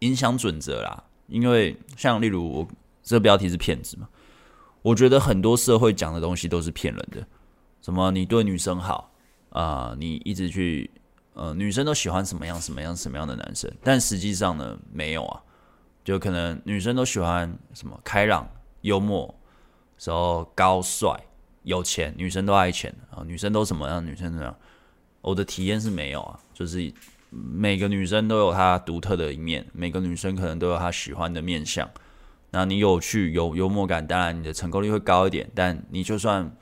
[0.00, 1.04] 影响准则啦。
[1.28, 2.68] 因为像例如我
[3.04, 4.08] 这标题是骗子嘛，
[4.82, 7.24] 我觉得很多社会讲的东西都是骗人的。
[7.84, 9.12] 什么你对女生好
[9.50, 10.90] 啊，你一直去，
[11.34, 15.42] 呃，女生都喜欢什么样什么样什么样的男生，但实际上呢，没有啊，
[16.02, 18.48] 就可能女生都喜欢什么开朗、
[18.80, 19.34] 幽默，
[20.02, 21.14] 然后高帅。
[21.64, 23.24] 有钱，女生都爱钱啊！
[23.24, 24.04] 女生都什么样？
[24.04, 24.54] 女生怎么样？
[25.22, 26.92] 我的体验是没有啊，就是
[27.30, 31.88] 每个女生都有她独特的一面，每个女生可能都有她喜欢的面相。
[32.50, 35.50] 那你有趣、有幽默感，当然你的成功率会高一点。
[35.54, 36.54] 但你就算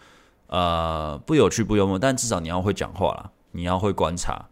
[0.53, 4.51] 呃不有趣、不幽默，但至少你要会讲话啦，你要会观察。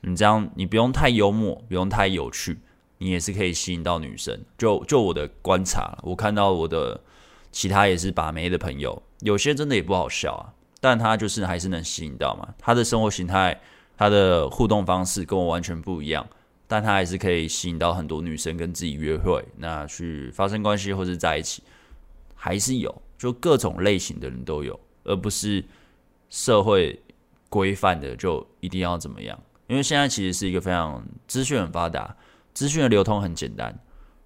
[0.00, 2.58] 你这样，你不用太幽默，不用太有趣，
[2.96, 4.40] 你也是可以吸引到女生。
[4.56, 6.98] 就就我的观察，我看到我的
[7.50, 9.02] 其他也是把妹的朋友。
[9.20, 12.48] 有些真的也不好笑啊，但他就是还是能吸引到嘛。
[12.58, 13.60] 他的生活形态、
[13.94, 16.26] 他的互动方式跟我完全不一样，
[16.66, 21.62] 但他还是可以吸引到很多女生跟自己约会，那去发生关系或是在一起，
[22.34, 25.64] 还是有，就各种类型的人都有，而不是
[26.30, 27.00] 社会
[27.48, 29.38] 规范的就一定要怎么样。
[29.68, 32.16] 因为现在其实是一个非常资讯很发达，
[32.52, 33.78] 资讯的流通很简单，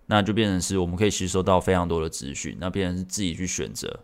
[0.07, 4.01] 那就变成是我们可以吸收到非常多的资讯，那变成是自己去选择。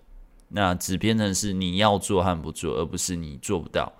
[0.54, 3.90] 那只变成是你要做和不做，而不是你做不到。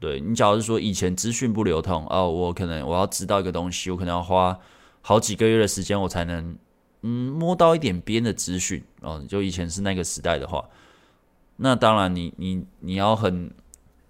[0.00, 4.58] 对，你假如是说以前资讯不流通哦，我可能我要知道一个东西，我可能要花
[5.02, 6.56] 好几个月的时间，我才能
[7.02, 9.22] 嗯摸到一点边的资讯哦。
[9.28, 10.64] 就以前是那个时代的话，
[11.58, 13.52] 那当然你你你要很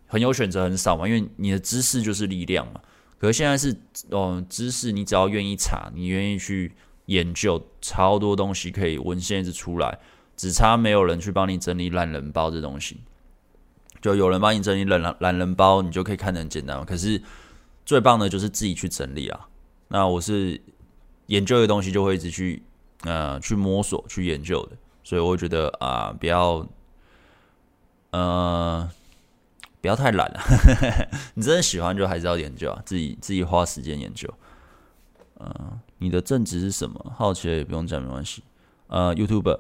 [0.07, 2.81] 很有选择很少嘛，因为你的知识就是力量嘛。
[3.19, 3.77] 可是现在是
[4.11, 6.73] 哦，知识你只要愿意查，你愿意去
[7.07, 9.99] 研究，超多东西可以文献一直出来。
[10.37, 13.01] 只差没有人去帮你整理懒人包这东西，
[14.01, 16.85] 就有人帮你整理懒懒人包，你就可以看得很简单。
[16.85, 17.21] 可是
[17.85, 19.49] 最棒的就是自己去整理啊。
[19.89, 20.61] 那我是
[21.27, 22.63] 研究的东西，就会一直去
[23.03, 24.77] 呃去摸索、去研究的。
[25.03, 26.65] 所以我觉得啊、呃，不要
[28.11, 28.91] 呃
[29.81, 30.41] 不要太懒了。
[31.35, 34.33] 你真的喜欢就还是要研究啊，自己自己花时间研究。
[35.41, 37.13] 嗯、你的正职是什么？
[37.17, 38.43] 好奇也不用讲，没关系。
[38.89, 39.59] 呃，YouTube。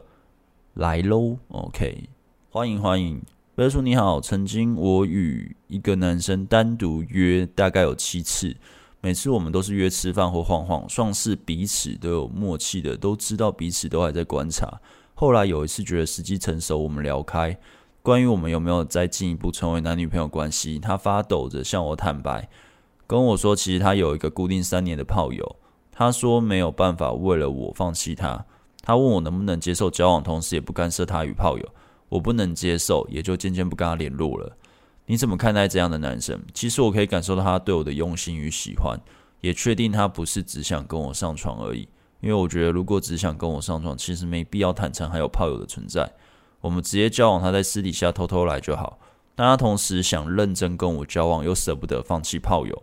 [0.74, 2.08] 来喽，OK，
[2.50, 3.20] 欢迎欢迎，
[3.56, 4.20] 贝叔你好。
[4.20, 8.54] 曾经我与一个男生单独约，大概有七次，
[9.00, 14.81] 每次我们都是约吃饭或晃晃，算是彼此都有默契的，都知道彼此都还在观察。
[15.14, 17.58] 后来有一次觉得时机成熟，我们聊开，
[18.09, 22.48] 关于我们有没有再进一步成为男女朋友关系，他发抖着向我坦白，
[23.06, 25.56] 跟我说其实他有一个固定三年的炮友，
[25.92, 28.46] 他说没有办法为了我放弃他。
[28.81, 31.69] 他问我能不能接受交往，同时也不干涉他与炮友。
[32.09, 34.56] 我不能接受，也就渐渐不跟他联络了。
[35.04, 36.40] 你怎么看待这样的男生？
[36.54, 38.98] 其实我可以感受到他对我的用心与喜欢，
[39.42, 41.87] 也确定他不是只想跟我上床而已。
[42.23, 46.11] 因为我觉得，如果只想跟我上床，其实没必要坦诚还有炮友的存在。
[46.61, 48.98] 我们直接交往，他在私底下偷偷来就好。
[49.35, 52.83] 但他同时想认真跟我交往，又舍不得放弃炮友，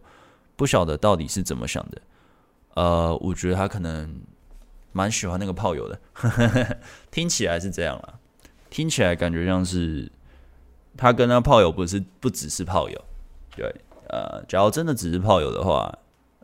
[0.55, 2.01] 不晓得到底是怎么想的。
[2.75, 4.21] 呃，我觉得他可能
[4.93, 5.99] 蛮喜欢那个炮友的，
[7.11, 8.13] 听起来是这样啦，
[8.69, 10.09] 听起来感觉像是
[10.95, 13.01] 他跟那炮友不是不只是炮友，
[13.55, 13.75] 对，
[14.07, 15.93] 呃，假如真的只是炮友的话，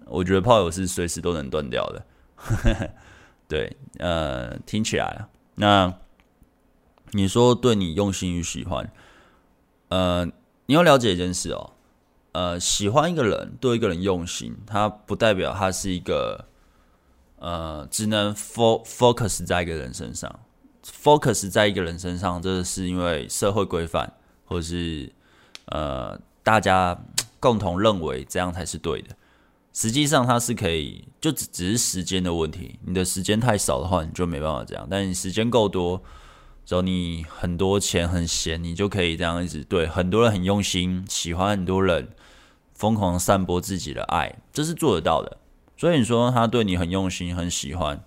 [0.08, 2.06] 我觉得炮友是随时都能断掉的。
[3.48, 5.26] 对，呃，听起来，
[5.56, 5.94] 那
[7.12, 8.92] 你说对你用心与喜欢，
[9.90, 10.26] 呃，
[10.66, 11.72] 你要了解一件事哦，
[12.32, 16.46] 呃，喜欢一个人，对一个人用心，他不代表他是一个，
[17.38, 20.40] 呃，只能 fo focus 在一个人身上
[20.86, 24.14] ，focus 在一个人身上，这是因为社会规范，
[24.46, 25.12] 或是
[25.66, 26.98] 呃，大家
[27.40, 29.16] 共同认为这样才是对的。
[29.74, 32.78] 实际上，它是可以，就只只是时间的问题。
[32.86, 34.86] 你的时间太少的话，你就没办法这样。
[34.90, 36.04] 但你时间够多，
[36.72, 42.08] 只要你很多钱很闲，你就可以这样一直对很多人很用心，喜欢很多人，
[42.74, 45.36] 疯狂散播自己的爱，这是做得到的。
[45.76, 48.02] 所以你说他对你很用心，很喜欢，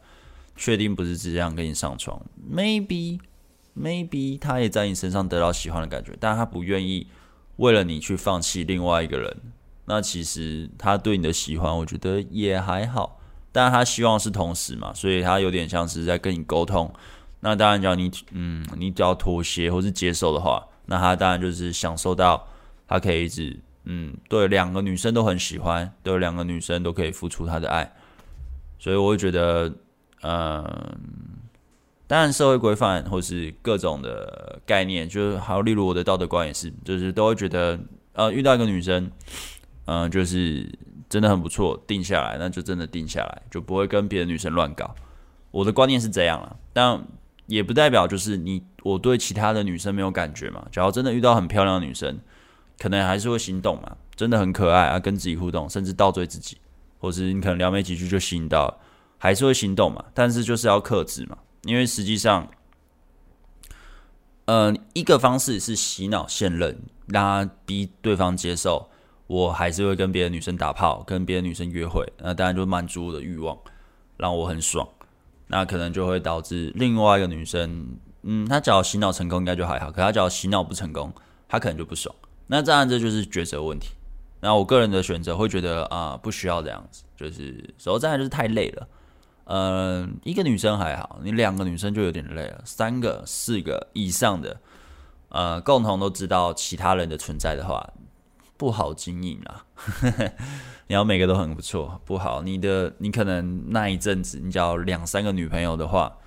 [0.57, 7.09] 确定不是这样跟你上床？Maybe，Maybe 他也在你身上得到喜欢的感觉，但他不愿意
[7.57, 9.37] 为了你去放弃另外一个人。
[9.85, 13.21] 那其实他对你的喜欢，我觉得也还好，
[13.53, 16.91] 但他希望是同时嘛，所以他有点像是在跟你沟通。
[17.45, 22.49] 那当然，只要你嗯，你只要妥协或是接受的话，那他当然就是享受到
[22.89, 27.93] 他可以一直嗯，对两个女生都很喜欢，对两个女生都可以付出他的爱。
[28.79, 29.71] 所以我会觉得，
[30.23, 30.65] 嗯，
[32.07, 37.79] 当然社会规范或是各种的概念，就是还有例如我的道德观也是，就是都会觉得，
[38.15, 39.11] 呃，遇到一个女生。
[39.87, 40.67] 嗯，就是
[41.11, 44.95] 真的很不错，定下来那就真的定下来，就不会跟别的女生乱搞。
[45.51, 47.07] 我的观念是这样了，但
[47.47, 50.67] 也不代表就是你我对其他的女生没有感觉嘛。
[50.73, 52.19] 假如真的遇到很漂亮的女生，
[52.79, 56.59] 可能还是会心动嘛，真的很可爱啊，跟自己互动，甚至倒追自己，
[56.99, 58.81] 或是你可能聊没几句就吸引到，
[59.19, 60.05] 还是会心动嘛。
[60.15, 62.49] 但是就是要克制嘛，因为实际上，
[64.47, 68.91] 嗯，一个方式是洗脑现任，让他逼对方接受。
[69.27, 73.59] 我还是会跟别的女生打炮，跟别的女生约会，那当然就满足我的欲望，
[74.19, 74.87] 让我很爽。
[75.47, 77.87] 那可能就会导致另外一个女生，
[78.23, 81.13] 嗯，她只要洗脑成功应该就还好，可她只要洗脑不成功，
[81.49, 82.15] 她可能就不爽。
[82.47, 83.91] 那当然这就是抉择问题。
[84.41, 88.89] 那我个人的选择会觉得啊、不需要这样子，就是首先就是太累了。
[89.45, 94.61] 嗯、一个女生还好，你两个女生就有点累了，三个、四个以上的，
[95.29, 97.91] 呃，共同都知道其他人的存在的话。
[98.57, 99.67] 不好经营啊，
[100.87, 102.43] 你要每个都很不错，不好。
[102.43, 106.19] 你的你可能那一阵子，你只要两三个女朋友的话，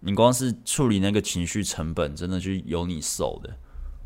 [0.00, 3.56] 你光是处理那个情绪成本，真的就有你受的，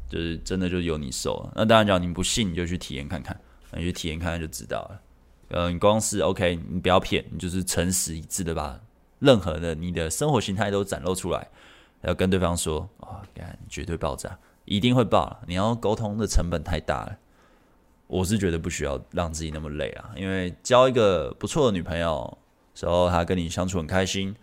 [0.09, 1.51] 就是真的就有你受。
[1.55, 3.39] 那当然讲，你不信你就去体验看看，
[3.73, 5.01] 你去体验看看就知道了。
[5.49, 8.79] 嗯，你光是 OK，你不要骗，你就是诚实一致的把
[9.21, 11.49] 任何的你的生活形态都展露出来，
[12.03, 15.41] 要跟对方说啊，干、哦、绝对爆炸，一定会爆。
[15.47, 17.19] 你要沟通的成本太大了。
[18.13, 22.37] 我是觉得不需要让自己那么累啊，因为交一个不错的女朋友
[22.75, 24.37] 时候，她跟你相处很开心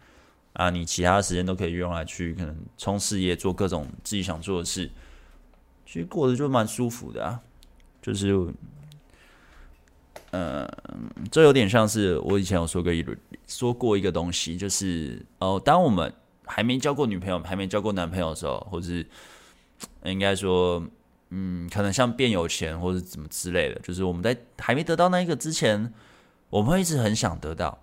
[0.54, 4.90] 啊，你其他的时间都可以用来去可能冲事业，做各种自己想做的事，
[5.86, 7.40] 其实过得就蛮舒服的啊。
[8.02, 8.34] 就是，
[10.32, 10.80] 嗯、呃，
[11.30, 13.06] 这有点像是我以前有说过一
[13.46, 16.12] 说过一个东西，就是哦，当我们
[16.44, 19.06] 还没交过女朋友、还没交过男朋友的时候，或是
[20.06, 20.84] 应该说。
[21.32, 25.94] 嗯，可能像变有钱或者怎么之类的，就是我们在还没得到那一个之前，
[26.50, 27.78] 我们会一直很想得到。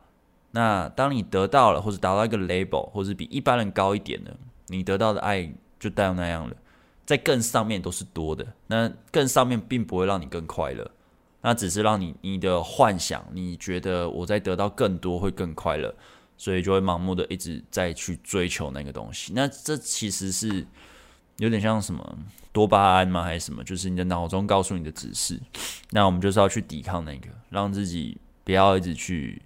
[0.51, 4.37] 那当你得到了，或者达到一个 label，或者比一般人高一点的，
[4.67, 6.57] 你得到的爱就带有那样了，
[7.05, 8.45] 在更上面都是多的。
[8.67, 10.91] 那更上面并不会让你更快乐，
[11.43, 15.95] 那只是让你你的幻想，你觉得我在得到更多会更快乐，
[16.37, 19.33] 所以就会盲目的一直在去追求那个东西。
[19.37, 20.67] 那这其实是。
[21.39, 22.19] 有点像什么
[22.57, 23.23] 多巴胺吗？
[23.23, 23.63] 还是什么？
[23.63, 25.39] 就是你的脑中告诉你的指示。
[25.91, 29.43] 那我们就是要去抵抗那个，让自己不要一直去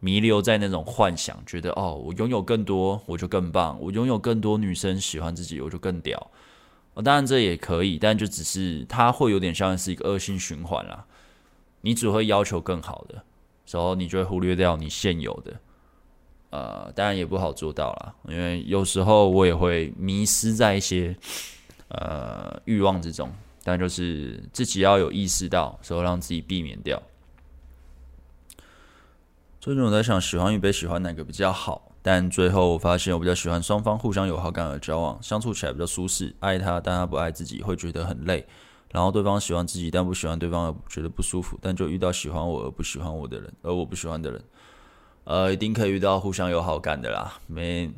[0.00, 6.30] 弥留在那种幻想，觉得哦，我拥有更多，我就更棒；我拥有更多女生喜欢自己，我就更屌。
[7.02, 11.06] 当然这也可以，但就只是它会有点像是一个恶性循环啦。
[11.80, 13.22] 你只会要求更好的，
[13.64, 15.54] 时候你就会忽略掉你现有的。
[16.50, 21.16] 呃，当然也不好做到啦，因为有时候我也会迷失在一些
[21.88, 23.32] 呃欲望之中，
[23.62, 27.02] 但就是自己要有意识到，所以让自己避免掉。
[29.60, 31.90] 最近我在想，喜欢与被喜欢哪个比较好？
[32.02, 36.32] 但最后我发现我比较喜欢双方互相有好感而交往，相处起来比较舒适。
[36.38, 38.46] 爱他，但他不爱自己，会觉得很累。
[38.92, 41.58] 然后对方喜欢自己，但不喜欢对方觉得不舒服。
[41.60, 44.40] 但就遇到喜欢我而不喜欢我的人，而我不喜欢的人，
[45.24, 47.36] 呃，一定可以遇到互相有好感的啦。
[47.48, 47.90] 没，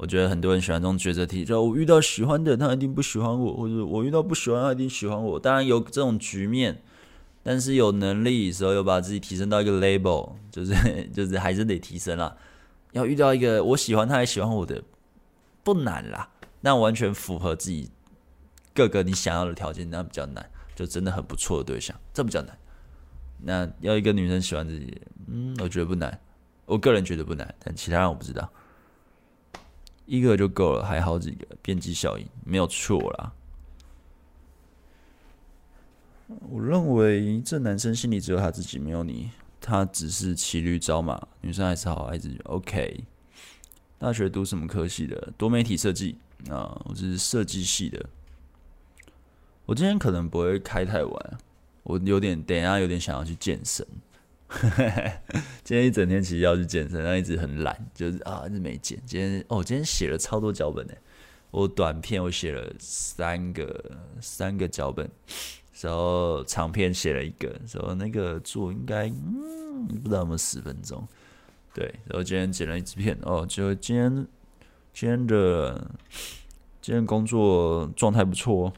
[0.00, 5.38] 我觉得很多人喜欢这种抉择题，就我遇到喜欢的，他一定不喜欢我，或者我遇到不喜欢，他一定喜欢我。
[5.38, 6.80] 当然有这种局面，
[7.42, 10.74] 但是有能力时候又把自己提升到一个 label，就是
[11.12, 12.34] 就是还是得提升啦。
[12.92, 14.82] 要遇到一个我喜欢他也喜欢我的，
[15.62, 16.30] 不难啦，
[16.62, 17.90] 那完全符合自己。
[18.72, 22.56] 各个你想要的条件，那比较难，就真的很不错的对象，这比较难。
[23.42, 26.18] 那要一个女生喜欢自己，嗯，我觉得不难，
[26.64, 28.50] 我个人觉得不难，但其他人我不知道。
[30.10, 33.32] 一个就够了，还好几个，边际效应没有错啦。
[36.48, 39.30] 我认为这男生心里只有他自己，没有你，
[39.60, 42.40] 他只是骑驴找马，女生还是好爱自己。
[42.42, 43.04] OK，
[43.98, 45.32] 大学读什么科系的？
[45.38, 48.04] 多媒体设计啊，我是设计系的。
[49.64, 51.38] 我今天可能不会开太晚，
[51.84, 53.86] 我有点等一下有点想要去健身。
[55.62, 59.00] 今天一整天其实要去健身，但一直很懒，就是啊一直没健。
[59.06, 60.92] 今天哦，今天写了超多脚本呢。
[61.52, 65.10] 我短片我写了三个三个脚本，
[65.80, 71.06] 然后长片写了一个，然后那个做应该嗯不知道有没有十分钟。
[71.74, 74.26] 对，然后今天剪了一支片哦，就今天
[74.92, 75.90] 今天的
[76.80, 78.72] 今天工作状态不错哦。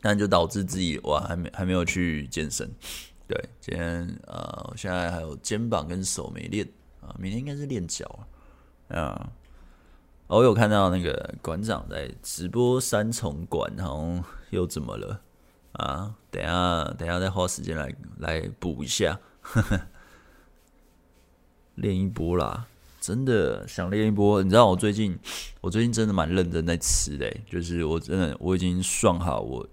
[0.00, 2.70] 但就导致自己哇，还没还没有去健身。
[3.26, 6.68] 对，今天呃，我现在还有肩膀跟手没练
[7.00, 8.26] 啊，明天应该是练脚
[8.88, 9.30] 啊。
[10.26, 15.20] 我有看到那个馆长在直播三重馆，然后又怎么了
[15.72, 16.14] 啊？
[16.30, 19.18] 等下等下再花时间来来补一下，
[21.74, 22.66] 练一波啦！
[23.00, 24.42] 真的想练一波。
[24.42, 25.18] 你知道我最近
[25.60, 29.66] 我最近真的蛮认真在吃的，就是我真的我已经算好我。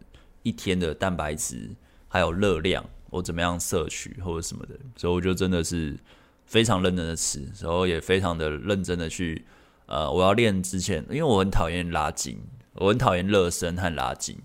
[0.47, 1.75] 一天的蛋白质
[2.07, 5.99] 还有热量，我怎么样摄取或者什么的，所以我就真的是
[6.45, 9.43] 非常认真的吃，然后也非常的认真的去，
[9.87, 12.39] 呃，我要练之前，因为我很讨厌拉筋，
[12.75, 14.37] 我很讨厌热身和拉筋，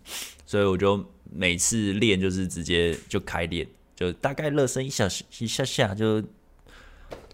[0.45, 6.21] 所以我就每次练就是直接就开练，就大概热身一小时一下下就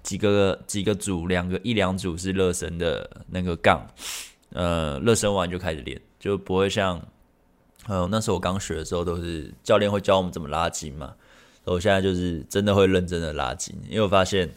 [0.03, 3.87] 几个几个组，两个一两组是热身的那个杠，
[4.51, 7.03] 呃，热身完就开始练，就不会像。
[7.89, 11.15] 呃，那时候我刚学的时候，都是教练会教我们怎么拉筋嘛。
[11.65, 14.49] 我现在就是真的会认真的拉筋，因为我发现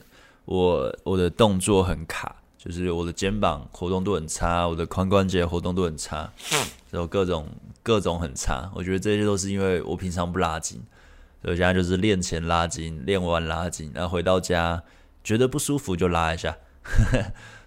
[0.45, 6.31] 我我的动作很卡，就是我的肩膀活动度很差，我的髋关节活动度很差，
[6.89, 7.47] 然后各种
[7.83, 8.71] 各种很差。
[8.73, 10.81] 我觉得这些都是因为我平常不拉筋，
[11.41, 14.81] 所以现在就是练前拉筋，练完拉筋，然后回到家
[15.23, 16.55] 觉得不舒服就拉一下。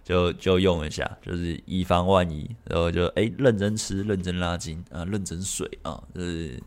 [0.05, 6.63] 就就用一下，就是以防万一，然后就哎、认真吃，认真拉筋啊，认真睡啊，就是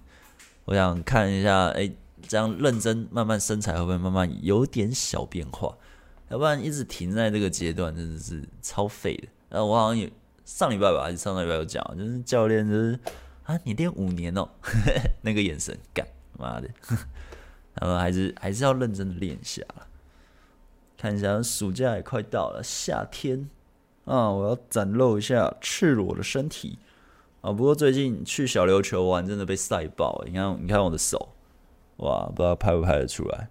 [0.65, 1.89] 我想看一下，哎、
[2.27, 5.77] 这样认真，慢慢身材会不会慢慢有点小变化？
[6.29, 9.27] 要不然一直停在这个阶段，真的是超废的。
[9.49, 10.11] 然后我好像也
[10.43, 12.99] 上礼拜吧，还是上礼拜有讲，就是教练就是
[13.43, 14.49] 啊，你练五年哦、
[15.21, 16.05] 那个眼神，干
[16.38, 16.67] 妈的，
[17.79, 19.63] 然后还是还是要认真的练一下。
[20.97, 23.47] 看一下，暑假也快到了，夏天
[24.05, 26.79] 啊，我要展露一下赤裸的身体
[27.41, 27.51] 啊！
[27.51, 30.25] 不过最近去小琉球玩，真的被晒爆了。
[30.27, 31.35] 你看，你看我的手，
[31.97, 33.49] 哇，不知道拍不拍得出来，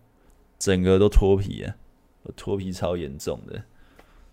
[0.59, 1.77] 整个都脱皮啊，
[2.35, 3.63] 脱皮超严重的，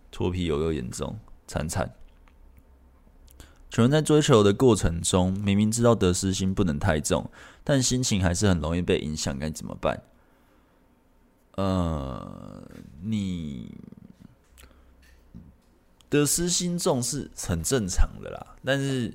[0.09, 1.93] 脱皮有够严重，惨惨。
[3.69, 7.29] 请问在追求的过程中，明明知道得失心不能太重，
[7.63, 10.01] 但心情还是很容易被影响，该怎么办？
[11.55, 12.63] 呃，
[13.03, 13.71] 你
[16.09, 19.13] 得失心重是很正常的啦，但是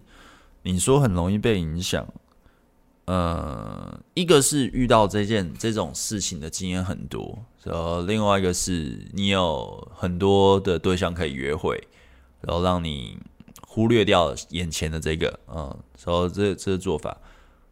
[0.63, 2.07] 你说很容易被影响，
[3.07, 11.89] 呃，一个是遇到这件这种事情的经验很多，然后另外一个是你有很多的对象可以约会，
[12.41, 13.19] 然后让你
[13.67, 17.17] 忽略掉眼前的这个，嗯，然后这这个做法。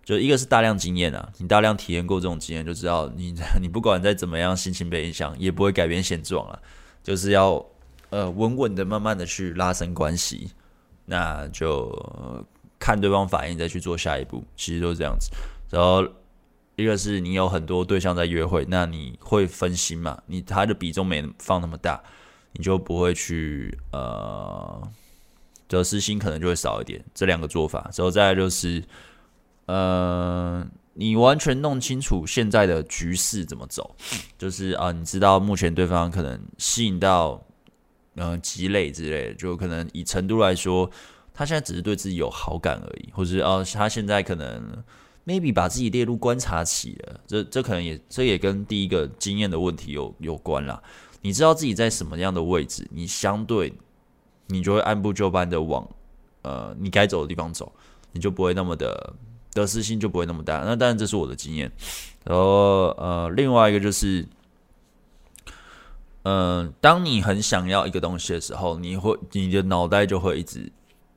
[0.07, 6.63] 就一个是大量经验啊，你大量体验过这种经验，就知道你 你不管再怎么样心情被影响，也不会改变现状了。
[7.03, 7.67] 就是要
[8.11, 10.53] 呃稳稳的、慢慢的去拉伸关系，
[11.07, 11.91] 那就
[12.79, 15.29] 看对方反应再去做下一步，其实都是这样子。
[15.71, 16.07] 然后
[16.77, 20.23] 一个是你有很多对象在约会，那你会分心嘛？
[20.27, 22.01] 你他的比重没放那么大，
[22.53, 24.89] 你就不会去呃
[25.67, 27.05] 得失心可能就会少一点。
[27.13, 28.81] 这两个做法，之后再就是。
[29.67, 33.95] 呃，你完全弄清楚现在的局势怎么走，
[34.39, 37.43] 就是啊，你知道目前对方可能吸引到
[38.15, 40.91] 嗯积累之类的，就可能以程度来说，
[41.35, 44.83] 他现在只是对自己有好感而已，或者是啊，他现在可能
[45.27, 50.81] maybe 把自己列入观察期了，这这可能也这也跟第一个经验的问题有有关啦。
[51.23, 53.75] 你知道自己在什么样的位置，你相对
[54.47, 55.87] 你就会按部就班的往
[56.43, 57.73] 呃你该走的地方走，
[58.13, 59.13] 你就不会那么的
[59.61, 60.59] 得失心就不会那么大。
[60.65, 61.73] 那当然这是我的经验。
[62.25, 64.27] 然后呃另外一个就是，
[66.25, 70.71] 嗯、当你很想要一个东西的时候，你会你的脑袋就会一直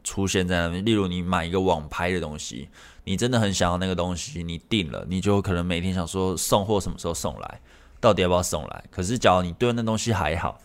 [0.04, 0.86] 出现在那边。
[0.86, 2.70] 例如你买一个网拍的东西，
[3.04, 7.60] 你真的很想要那个东西，你定了，你就可能每天想说送货什么时候送来。
[8.02, 8.84] 到底要不要送来？
[8.90, 10.58] 可是，假如你对那东西还好，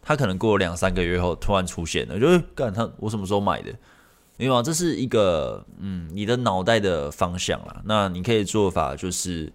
[0.00, 3.74] 他可能过了两三个月后突然出现了，就是干他我什么时候买的？
[4.38, 4.62] 明白吗？
[4.62, 7.82] 这是一个嗯，你的脑袋的方向啦。
[7.84, 9.52] 那你可以做法就是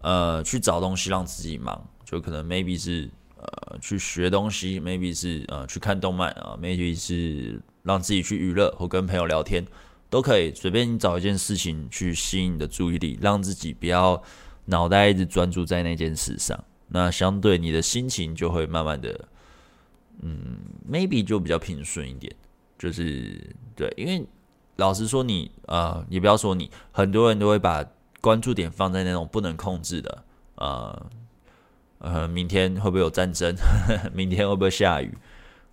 [0.00, 9.64] 呃，去找东西让自己忙，就可能 maybe 是呃去学东西，maybe 是呃去看动漫啊，maybe 是让自己去娱乐或跟朋友聊天，
[10.08, 14.22] 都可以随便你找一件事情去吸引你的注意力，让自己不要
[14.64, 16.64] 脑袋一直专注在那件事上。
[16.88, 19.28] 那相对你的心情就会慢慢的，
[20.20, 20.58] 嗯
[20.90, 22.34] ，maybe 就比较平顺一点，
[22.82, 24.26] 就是对，因为
[24.74, 27.84] 老实说你啊、呃，也不要说你，很多人都会把
[28.20, 30.24] 关注点放在那种不能控制的，
[30.56, 31.06] 呃
[31.98, 34.10] 呃，明天会不会有战争呵呵？
[34.12, 35.16] 明天会不会下雨？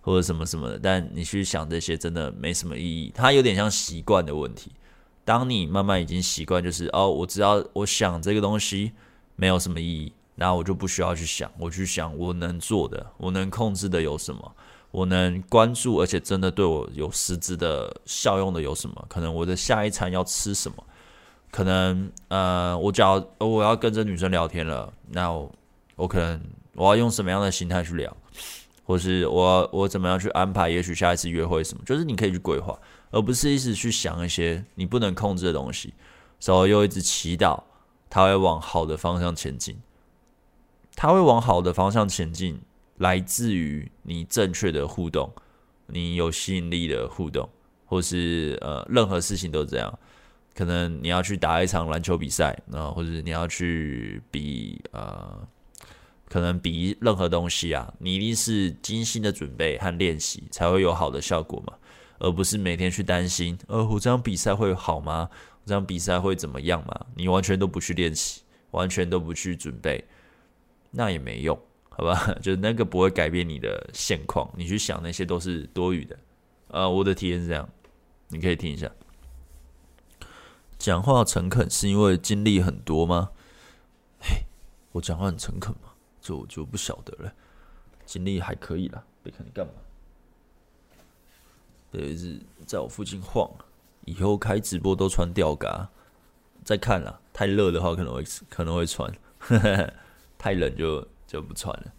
[0.02, 0.78] 或者什么什么的？
[0.78, 4.70] 但你去想这些，真的没什么意义，它有点像习惯的问题。
[5.24, 8.92] 当你慢慢已经习惯，就是哦，我知道我想这个东西
[9.34, 10.12] 没有什么意义。
[10.36, 14.56] 那我就不需要去想，我去想我能做的，我能控制的有什么，
[14.90, 19.04] 我能关注而且真的对我有实质的效用的有什么？
[19.08, 20.84] 可能我的下一餐要吃什么？
[21.50, 25.50] 可能呃，我只要我要跟这女生聊天了，那我，
[25.96, 26.40] 我可能
[26.74, 28.16] 我要用什么样的心态去聊，
[28.84, 30.68] 或是我我怎么样去安排？
[30.68, 31.82] 也许下一次约会什么？
[31.84, 32.78] 就是你可以去规划，
[33.10, 35.92] 而不是一直去想一些你不能控制的东西，
[36.44, 37.62] 然后又一直祈祷
[38.08, 39.78] 它会往好的方向前进。
[40.96, 42.60] 它会往好的方向前进，
[43.00, 45.32] 来自于你正确的互动，
[45.86, 47.48] 你有吸引力的互动，
[47.86, 49.98] 或是呃任何事情都这样。
[50.54, 55.48] 可能你要去打一场篮球比赛，啊，或者你要去比呃，
[56.28, 61.72] 可能比任何东西啊，你一定是精心的准备和练习，才会有好的效果嘛，
[62.18, 65.30] 而不是每天去担心，呃，我这场比赛会好吗？
[65.32, 67.06] 我这场比赛会怎么样嘛？
[67.14, 68.42] 你完全都不去练习，
[68.72, 70.04] 完全都不去准备。
[70.90, 71.58] 那也没用，
[71.90, 72.32] 好吧？
[72.40, 76.18] 就是那个不会改变你的现况，你去想那些都是多余的。
[76.68, 77.68] 呃，我的体验是这样，
[78.28, 78.90] 你可以听一下。
[80.78, 83.30] 讲话诚恳是因为经历很多吗？
[84.20, 84.44] 嘿，
[84.92, 85.92] 我讲话很诚恳吗？
[86.22, 87.32] 这我就不晓得了。
[88.06, 89.72] 经历还可以啦，别看你干嘛？
[91.90, 93.50] 对，是在我附近晃。
[94.06, 95.88] 以后开直播都穿吊嘎。
[96.64, 99.12] 再看啦，太热的话可能会可能会穿。
[100.38, 101.92] 太冷就就不穿了，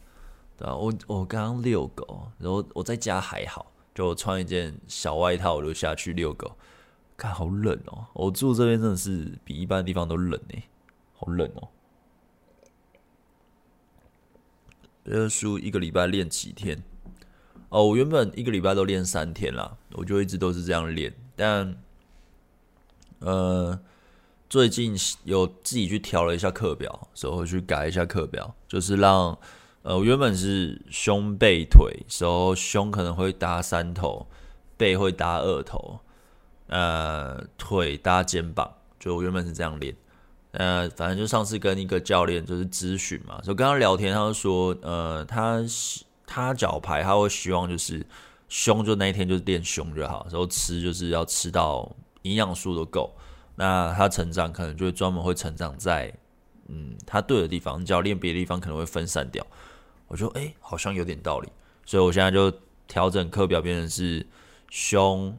[0.57, 0.75] 对吧？
[0.75, 6.51] 我我刚刚遛狗，然后我在家还好，就穿一件小外套我就下去遛狗。
[7.15, 10.61] 看好冷哦，我住这边真的是比一般地方都冷呢，
[11.13, 11.69] 好冷哦。
[15.05, 16.83] 这书一个礼拜练几天？
[17.69, 21.77] 哦，我原本一个礼拜都练三天啦，我就一直都是这样练，但
[23.19, 23.79] 呃。
[24.51, 24.93] 最近
[25.23, 29.37] 有自己去调了一下课表，所以去改一下课表，就是让
[29.81, 34.27] 呃，我原本是胸背腿，时候胸可能会搭三头，
[34.75, 35.97] 背会搭二头，
[36.67, 39.95] 呃，腿搭肩膀，就我原本是这样练。
[40.51, 45.63] 呃，反正就上次跟一个教练就是咨询嘛，就跟他聊天，他就说，呃，他
[46.27, 48.05] 他脚牌他会希望就是
[48.49, 51.89] 胸就那一天就练胸就好，然后吃就是要吃到
[52.23, 53.09] 营养素都够。
[53.61, 56.11] 那他成长可能就会专门会成长在，
[56.67, 57.79] 嗯，他对的地方。
[57.79, 59.45] 你只要练别的地方，可能会分散掉。
[60.07, 61.47] 我说，哎、欸，好像有点道理。
[61.85, 62.51] 所以我现在就
[62.87, 64.25] 调整课表，变成是
[64.71, 65.37] 胸，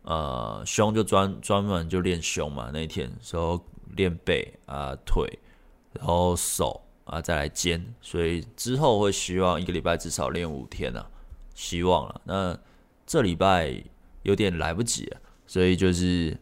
[0.00, 2.70] 呃，胸就专专门就练胸嘛。
[2.72, 3.62] 那一天，然后
[3.94, 5.38] 练背啊、腿，
[5.92, 7.94] 然后手啊再来肩。
[8.00, 11.06] 所以之后会希望一个礼拜至少练五天啊，
[11.54, 12.18] 希望了。
[12.24, 12.58] 那
[13.04, 13.84] 这礼拜
[14.22, 16.34] 有点来不及了，所以就是。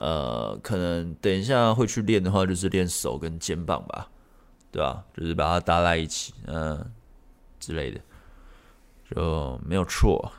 [0.00, 4.08] 呃，可能等一下会去练的话，就是练手跟肩膀吧，
[4.72, 5.04] 对吧？
[5.14, 6.90] 就是把它搭在一起，嗯、
[7.58, 8.00] 之类的，
[9.14, 10.32] 就没有错。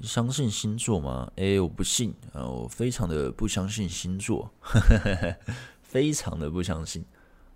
[0.00, 1.30] 你相信星座吗？
[1.36, 4.50] 诶，我不信啊，我非常的不相信星座，
[5.82, 7.04] 非常的不相信。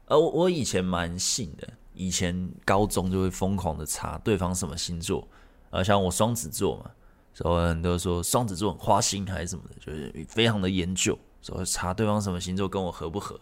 [0.07, 5.27] 呃，我以前蛮信的，以前高中就会疯狂的查对方什么星座，
[5.71, 6.91] 呃，像我双子座嘛，
[7.35, 13.39] 所以很多人都说双子座很花心还是什么的，就是非常的研究，说查对方什么星座跟我合不合。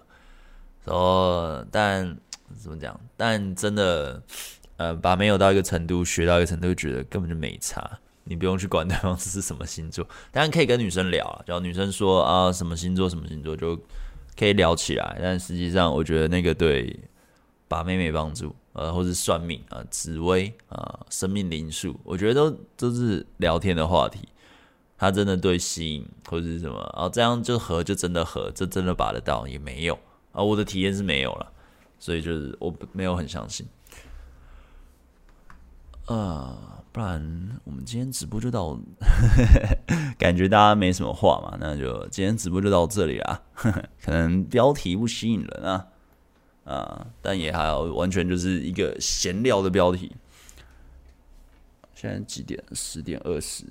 [0.84, 2.16] 说，但
[2.56, 2.98] 怎么讲？
[3.16, 4.22] 但真的。
[4.76, 7.98] 呃，把没有到一个程度，学到一个程度，觉得根本就没差。
[8.24, 13.78] 你不用去管对方是什么星座，当然可以跟女生聊啊，只要女生说啊什么星座什么星座，就
[14.38, 15.18] 可以聊起来。
[15.20, 16.98] 但实际上，我觉得那个对
[17.70, 24.28] 把妹妹帮助，呃，或是算命啊、紫薇啊、生命灵数，我觉得都都是聊天的话题。
[24.98, 29.96] 他真的对吸引或者是什么啊，这样就合就真的合，这真的把得到也没有
[30.32, 30.42] 啊。
[30.42, 31.52] 我的体验是没有了，
[32.00, 33.64] 所以就是我没有很相信。
[36.06, 38.76] 呃，不然我们今天直播就到，
[40.18, 43.42] 感觉大家没什么话嘛，那就今天直播就到这里啦。
[44.02, 45.86] 可能标题不吸引人啊，
[46.70, 50.12] 啊，但也还好，完全就是一个闲聊的标题。
[51.94, 52.62] 现在几点？
[52.72, 53.64] 十点二十。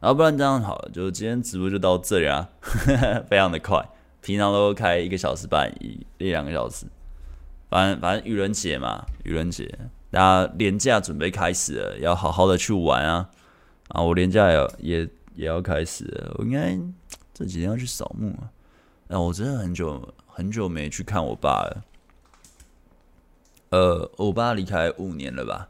[0.00, 2.48] 啊不然这样好，就今天直播就到这里啊，
[3.28, 3.84] 非常的快。
[4.20, 6.86] 平常都开一个小时半，一一两个小时。
[7.68, 9.78] 反正反正愚人节嘛，愚人节。
[10.10, 13.28] 大家连假准备开始了，要好好的去玩啊！
[13.88, 16.78] 啊，我连假也也也要开始了，我应该
[17.34, 18.48] 这几天要去扫墓啊。
[19.08, 21.84] 那我真的很久很久没去看我爸了。
[23.70, 25.68] 呃，我爸离开五年了吧？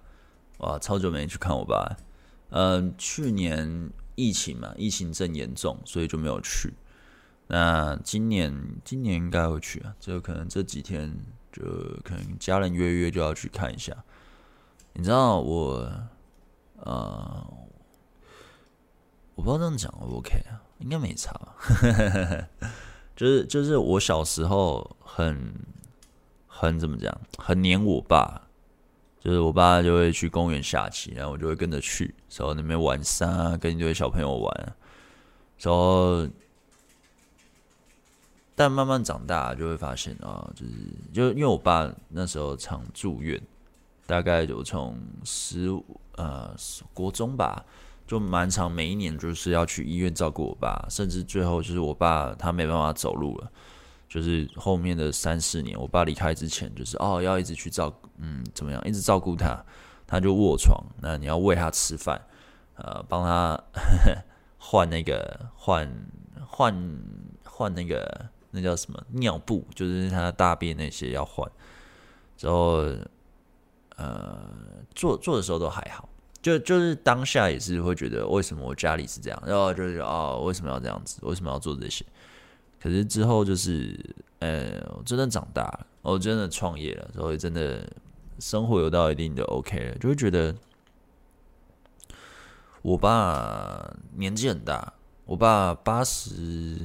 [0.58, 1.96] 哇，超久没去看我爸。
[2.50, 6.74] 嗯、去年疫情嘛，疫情正严重，所以就没有去。
[7.48, 11.14] 那今年今年应该会去啊，就可能这几天
[11.52, 11.62] 就
[12.04, 13.94] 可能家人约约就要去看一下。
[14.94, 15.90] 你知道我，
[16.76, 17.46] 呃，
[19.34, 20.62] 我不知道这样讲 O 不 OK 啊？
[20.78, 21.56] 应该没差吧？
[23.16, 25.52] 就是就是我小时候很
[26.58, 28.42] 很怎么讲，很黏我爸，
[29.20, 34.76] 就是我爸就会去公园下棋，然后我就会跟着去，然后那边玩沙，跟一堆小朋友玩，
[35.58, 36.28] 然后
[38.54, 40.72] 但慢慢长大就会发现啊，就是
[41.12, 43.40] 就因为我爸那时候常住院。
[44.06, 45.84] 大概就从十五
[46.16, 46.56] 呃
[46.94, 47.62] 国中吧，
[48.06, 53.52] 就蛮长，每一年就是要去医院照顾我爸，甚至最后就是我爸他没办法走路了，
[54.08, 59.62] 就是后面的三四年，我爸离开之前，就是哦要一直去照，嗯怎么样，一直照顾他，
[60.06, 62.20] 他就卧床，那你要喂他吃饭，
[62.76, 63.60] 呃帮他
[64.58, 65.88] 换那个换
[66.46, 67.00] 换
[67.44, 71.50] 换那个那叫什么尿布，就是他大便那些要换，
[72.36, 72.84] 之后。
[74.00, 74.40] 呃，
[74.94, 76.08] 做做的时候都还好，
[76.40, 82.06] 就就是当下也是会觉得为什么我家里是这样，然后就是哦，为什么要这样子，为什么要做这些？
[82.80, 83.98] 可是之后就是，
[84.38, 87.90] 呃，我真的长大了，我真的创业了，所以真的
[88.38, 90.54] 生活有到一定的 OK 了，就会觉得
[92.82, 94.92] 我爸年纪很大，
[95.24, 96.78] 我爸八十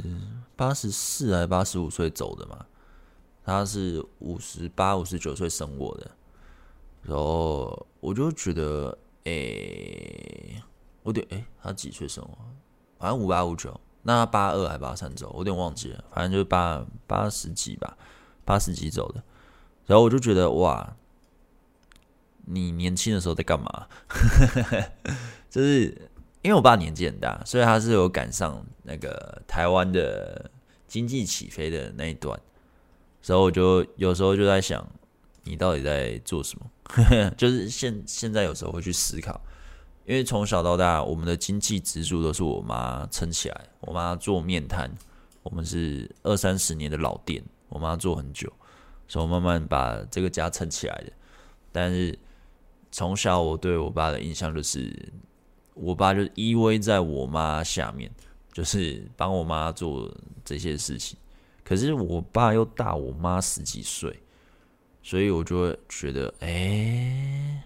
[0.56, 2.66] 八十四还八十五岁走的嘛，
[3.44, 6.12] 他是五十八五十九岁生我的。
[7.04, 10.64] 然后我就觉得，诶、欸，
[11.04, 12.38] 我得，诶、欸，他几岁生我？
[12.98, 16.04] 反正五八五九，那八二还八三走，我有点忘记了。
[16.12, 17.98] 反正就是八八十几吧，
[18.46, 19.24] 八十几走的。
[19.86, 20.96] 然后我就觉得，哇，
[22.46, 23.88] 你年轻的时候在干嘛？
[25.50, 25.84] 就是
[26.42, 30.50] 因为我爸年纪很大，所以他是有赶上那个台湾的
[30.88, 32.40] 经济起飞的那一段。
[33.22, 34.86] 所以我就有时候就在想，
[35.44, 36.66] 你到底在做什么？
[37.38, 39.40] 就是现现在有时候会去思考，
[40.06, 43.62] 因为从小到大，我们的经济支柱都是我妈撑起来。
[43.82, 44.92] 我妈做面摊，
[45.42, 48.52] 我们是二三十年的老店，我妈做很久，
[49.08, 51.12] 所以我慢慢把这个家撑起来的。
[51.72, 52.18] 但是
[52.92, 54.94] 从小我对我爸的印象就是，
[55.74, 58.12] 我爸就依偎在我妈下面，
[58.52, 61.18] 就是帮我妈做这些事情。
[61.64, 64.20] 可是我爸又大我妈十几岁。
[65.06, 67.62] 所以我就觉得，哎、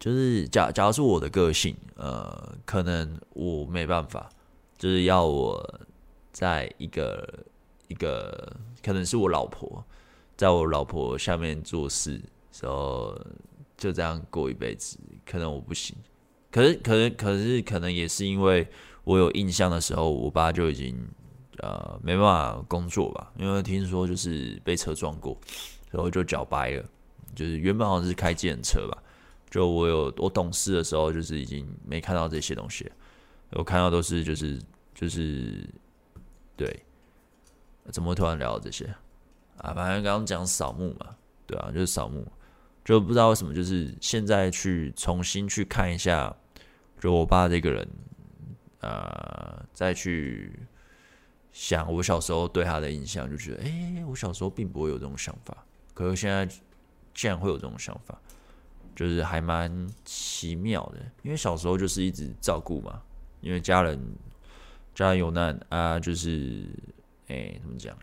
[0.00, 4.28] 就是假假如是我的个性，呃，可能我没办法，
[4.76, 5.80] 就是要我
[6.32, 7.44] 在一个
[7.86, 9.84] 一个，可能是我老婆，
[10.36, 12.20] 在我老婆下面做事，
[12.50, 13.16] 时候
[13.76, 15.94] 就这样过一辈子，可能我不行。
[16.50, 18.66] 可是，可能，可是，可能也是因为
[19.04, 20.96] 我有印象的时候，我爸就已经。
[21.62, 25.36] 呃，没办法工作吧，因为听说就是被车撞过，
[25.90, 26.82] 然后就脚掰了。
[27.34, 28.96] 就是原本好像是开计程车吧，
[29.50, 32.90] 就我有我懂事的时候，就是已经没看到这些东西，
[33.50, 34.60] 我看到都是就是
[34.94, 35.68] 就是
[36.56, 36.84] 对，
[37.90, 38.84] 怎么突然聊到这些
[39.56, 39.74] 啊？
[39.74, 42.24] 反正刚刚讲扫墓嘛，对啊，就是扫墓，
[42.84, 46.32] 就不知道为什么，就是现在去重新去看一下，
[47.00, 47.88] 就我爸这个人，
[48.82, 50.60] 呃，再去
[51.52, 56.46] 想我小时候对他的印象，就觉得，哎、我小时候并不会有这种想法，可是现在
[57.12, 58.16] 竟然会有这种想法。
[59.00, 63.00] 就是还蛮奇妙的，因为小时候就是一直照顾嘛，
[63.40, 63.98] 因为家人
[64.94, 66.66] 家人有难啊，就是
[67.28, 67.96] 哎、怎么讲？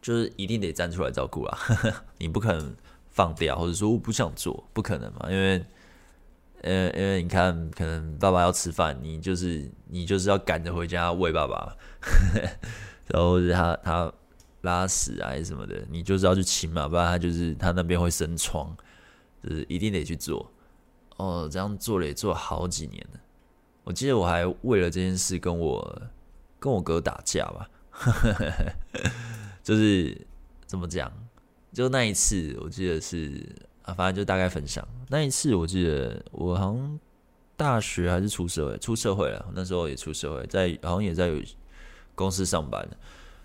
[0.00, 1.58] 就是一定得站出来照顾啊，
[2.18, 2.72] 你不可能
[3.08, 5.64] 放掉，或者说我不想做，不可能嘛，因为
[6.62, 11.76] 呃，因为你看，可能爸爸要吃饭，你就是你就是要赶着回家喂爸爸，
[13.10, 14.12] 然后是他他。
[14.62, 18.76] 拉屎啊，什么的，你就是要去清嘛，不然他就是他那边会生疮，
[19.42, 20.50] 就是一定得去做。
[21.16, 23.20] 哦，这样做了也做好几年了。
[23.84, 26.02] 我记得我还为了这件事跟我
[26.58, 27.70] 跟我哥打架吧，
[29.62, 30.26] 就是
[30.66, 31.12] 怎么讲？
[31.72, 33.46] 就那一次，我记得是
[33.82, 35.54] 啊，反正就大概分享那一次。
[35.54, 37.00] 我记得我好像
[37.56, 41.40] 大学还是出社会，出社会了，那时候也出社会，在好像也在有
[42.14, 42.86] 公司上班。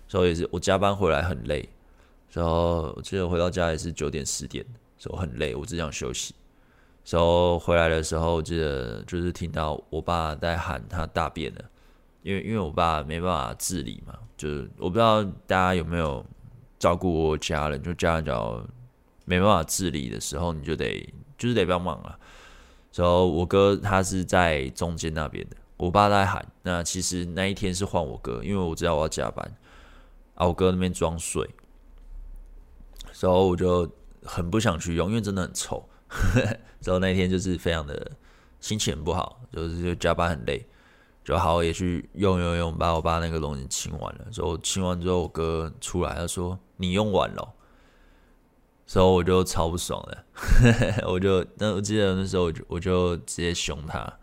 [0.08, 1.68] 所以也是我加班回来很累，
[2.32, 4.64] 然后我记得回到家也是九点十点，
[4.96, 6.34] 所以我很累，我只想休息。
[7.08, 11.64] 然后回来的时候，我记得就是听到我爸在喊他大便了，
[12.22, 16.24] 因为因为我爸没办法自理嘛，就是我不知道大家有没有
[16.78, 18.60] 照顾过家人，就家人只要
[19.24, 22.18] 没办法自理的时候，你就得就是得帮忙了。
[22.92, 29.48] 然后我哥他是在中间那边的，我爸在喊，那其实那一天是换我哥，因为我知道我要加班。
[30.36, 31.50] 啊，我哥那边装水，
[33.20, 33.90] 然后我就
[34.22, 35.88] 很不想去用，因为真的很臭。
[36.84, 38.12] 然后那天就是非常的
[38.60, 40.64] 心情很不好，就是就加班很累，
[41.24, 44.26] 就好也去用用用，把我爸那个东西清完了。
[44.30, 47.54] 之后清完之后，我哥出来他说：“你用完了。”
[48.86, 50.24] 所以我就超不爽的，
[51.10, 54.18] 我就那我记得那时候我就我就直接凶他，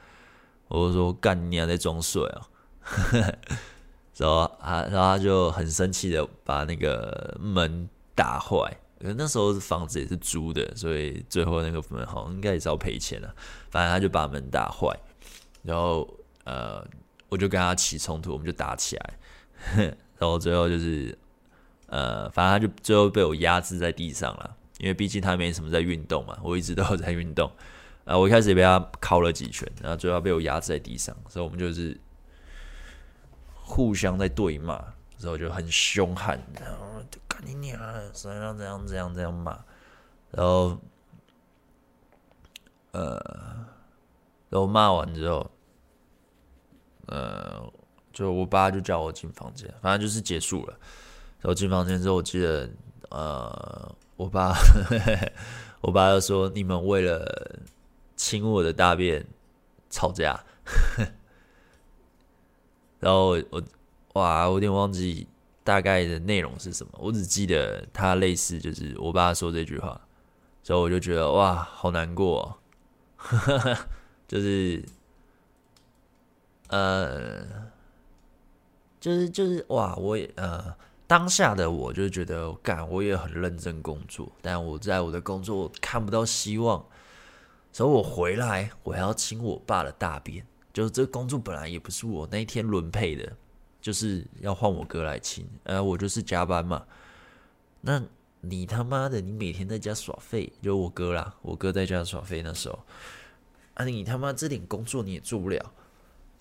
[0.70, 2.48] 我就说：“干你还在装水啊！”
[4.18, 8.78] 然后他，然后他就很生气的把那个门打坏。
[9.02, 13.36] 因为那时候房子也是租的，所以最后那个门好像应该也是要赔钱了。
[13.70, 14.98] 反正他就把门打坏，
[15.62, 16.10] 然后
[16.46, 16.82] 呃，
[17.28, 19.14] 我就跟他起冲突，我们就打起来。
[20.18, 21.18] 然后最后就是
[21.88, 27.52] 呃，反正他就最后被我压制在地上了，因为毕竟他没什么在运动嘛，我一直都有在运动。
[28.06, 32.00] 呃，我一开始也被他敲了几拳，然后最后被我压制在地上，所以我们就是。
[33.66, 34.84] 互相在对骂，
[35.18, 37.80] 之后就很凶悍，然后就干你娘，
[38.12, 39.58] 怎样怎样怎样怎样骂，
[40.32, 40.78] 然后，
[42.92, 43.18] 呃，
[44.50, 45.50] 然后骂完之后，
[47.08, 47.72] 呃，
[48.12, 50.78] 就我爸就叫我进房间，反正就是结束了。
[51.40, 52.70] 然后进房间之后，我记得，
[53.10, 54.54] 呃，我爸，
[55.82, 57.60] 我爸就说：“你们为了
[58.16, 59.26] 亲我的大便
[59.90, 60.42] 吵架。”
[63.04, 63.62] 然后我
[64.14, 65.28] 哇，我有点忘记
[65.64, 70.00] 大概的内容是什么，我只记得他类似就是我爸说这句话，
[70.64, 73.78] 所以我就觉得哇，好难过哦，
[74.28, 74.84] 就是
[76.70, 77.46] 呃，
[79.00, 80.74] 就是就是哇，我也呃
[81.06, 86.86] 当下的我就觉得干，我也很认真工作，但我在我的工作看不到希望，
[87.72, 90.46] 所以我回来我还要亲我爸的大便。
[90.74, 93.32] 就是这工作本来也不是我那一天轮配的，
[93.80, 96.84] 就是要换我哥来亲，呃，我就是加班嘛。
[97.82, 98.02] 那
[98.42, 102.80] 你他妈的，你每天在家耍废，就我哥啦，我哥在家耍废那时候，
[103.76, 105.72] 啊，你他妈这点工作你也做不了，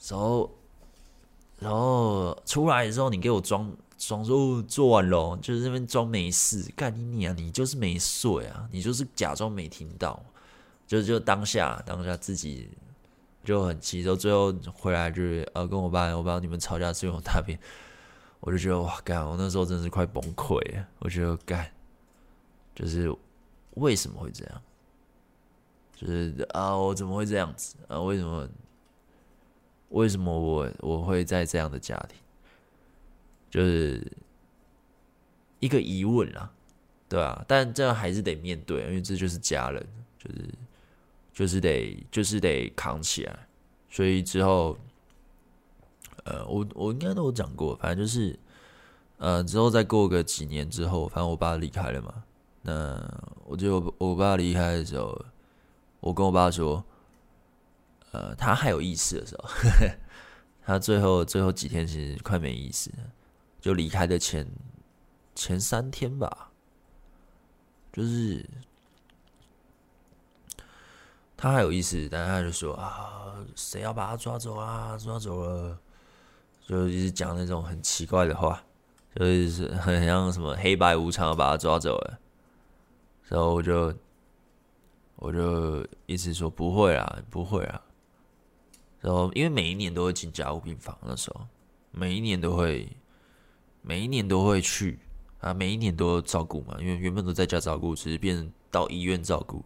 [0.08, 0.50] 然后，
[1.58, 10.24] 然后出来的时候你给我装装说做完了，就是那边装没事，干你你啊，你就是没睡啊，你就是假装没听到，
[10.86, 12.70] 就就当下当下自己。
[13.44, 17.58] 就很气，就最后回来就是呃跟我爸，我不知道你们吵架是用大便，
[18.38, 20.88] 我就觉得哇干，我那时候真的是快崩溃了。
[21.00, 21.68] 我觉得干，
[22.74, 23.12] 就是
[23.74, 24.62] 为什么会这样？
[25.96, 28.00] 就是啊，我怎么会这样子啊？
[28.00, 28.48] 为什么？
[29.88, 32.16] 为什么我我会在这样的家庭？
[33.50, 34.00] 就是
[35.58, 36.50] 一个疑问啊，
[37.08, 39.84] 对啊，但这样还是得面对，因为这就是家人，
[40.16, 40.48] 就是。
[41.32, 43.48] 就是得，就是得扛起来，
[43.88, 44.76] 所以之后，
[46.24, 48.38] 呃，我我应该都有讲过，反正就是，
[49.16, 52.22] 呃，之后再过个几年之后，反正我爸离开了嘛，
[52.62, 53.02] 那
[53.46, 55.24] 我就我爸离开的时候，
[56.00, 56.84] 我跟我爸说，
[58.12, 59.48] 呃，他还有意思的时候，
[60.64, 63.10] 他最后最后几天其实快没意思了，
[63.60, 64.46] 就离开的前
[65.34, 66.50] 前三天吧，
[67.92, 68.48] 就是
[71.42, 74.96] 他还有意思，但他就说啊，谁要把他抓走啊？
[74.96, 75.76] 抓走了，
[76.64, 78.62] 就一直讲那种很奇怪的话，
[79.16, 82.20] 就是很像什么黑白无常把他抓走了。
[83.24, 83.92] 然后我就，
[85.16, 87.82] 我就一直说不会啊，不会啊。
[89.00, 91.44] 然后因为每一年都会进加护病房，那时候
[91.90, 92.88] 每一年都会，
[93.80, 94.96] 每一年都会去
[95.40, 96.76] 啊，每一年都照顾嘛。
[96.78, 99.64] 因为原本都在家照顾，只是变到医院照顾，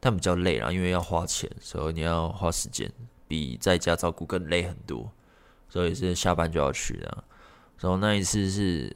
[0.00, 2.90] 但比较累啦，因为要花钱，所以你要花时间，
[3.26, 5.10] 比在家照顾更累很多。
[5.68, 7.24] 所以是下班就要去的。
[7.78, 8.94] 然后那一次是。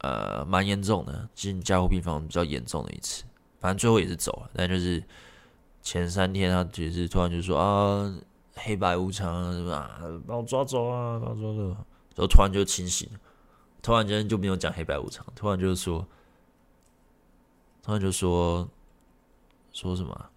[0.00, 3.24] 呃，蛮严重的，进加护病房比较严重的一次，
[3.58, 4.50] 反正最后也是走了。
[4.54, 5.02] 但就是
[5.82, 8.14] 前三天，他只是突然就说啊，
[8.54, 9.98] 黑白无常是吧？
[10.26, 11.68] 把我抓走啊，把我抓走。
[12.14, 13.08] 然后突然就清醒，
[13.82, 16.06] 突然间就没有讲黑白无常，突然就是说，
[17.82, 18.68] 突然就说
[19.76, 20.30] 说什么？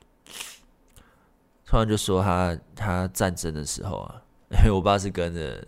[1.65, 4.21] 突然就说他他战争的时候啊，
[4.51, 5.65] 因 为我爸是跟着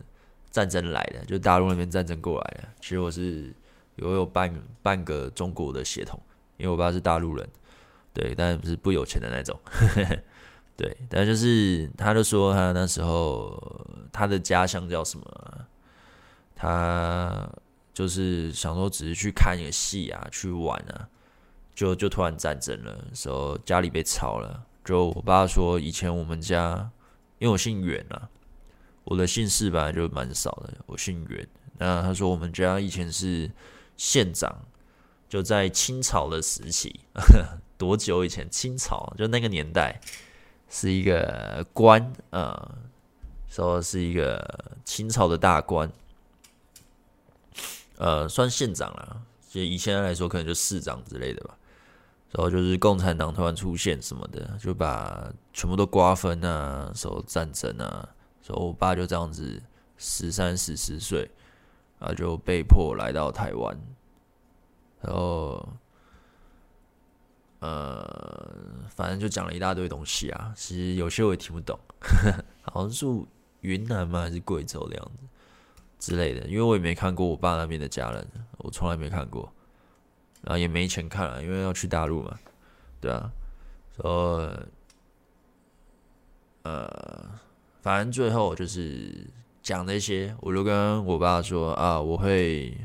[0.50, 2.68] 战争来的，就大陆那边战争过来的。
[2.82, 3.54] 其实我是。
[3.98, 4.52] 我有半
[4.82, 6.20] 半个中国的血统，
[6.58, 7.48] 因为我爸是大陆人，
[8.14, 9.60] 对，但不是不有钱的那种，
[10.76, 15.68] 对，但就是他就说他那时候他的家乡叫什么，
[16.56, 17.48] 他
[17.94, 21.08] 就是想说只是去看一个戏啊，去玩啊，
[21.74, 26.90] 就就突然战争了，时候家里被抄了，就我爸说以前我们家，
[27.40, 28.30] 因为我姓袁啊，
[29.04, 31.48] 我的姓氏本来就蛮少的，我姓袁，
[31.78, 33.50] 那他说我们家以前是。
[33.98, 34.66] 县长
[35.30, 37.02] 就在清朝的时期，
[37.78, 38.50] 多久以前？
[38.50, 40.02] 清朝就那个年代，
[40.68, 42.80] 是一个官，啊，
[43.48, 45.92] 说是一个清朝的大官，
[47.98, 49.22] 呃，算县长了。
[49.52, 51.56] 就以现在来说，可能就市长之类的吧。
[52.32, 58.10] 然后就是共产党突然出现什么的，就把全部都瓜分啊，说战争啊，
[58.42, 59.62] 说我爸就这样子
[59.98, 61.30] 十三十四十岁。
[62.02, 63.80] 啊，就被迫来到台湾，
[65.02, 65.70] 然后，
[67.60, 68.44] 呃，
[68.90, 70.52] 反正就讲了一大堆东西啊。
[70.56, 73.06] 其实有些我也听不懂，呵呵，好像是
[73.60, 74.22] 云南吗？
[74.22, 75.28] 还是贵州的样子
[76.00, 76.48] 之类的？
[76.48, 78.28] 因为我也没看过我爸那边的家人，
[78.58, 79.54] 我从来没看过，
[80.42, 82.38] 然后也没钱看了，因为要去大陆嘛，
[83.00, 83.32] 对啊，
[83.96, 84.68] 所以，
[86.64, 87.30] 呃，
[87.82, 89.28] 反正最后就是。
[89.64, 92.76] 讲那些，我就跟我爸说啊，我会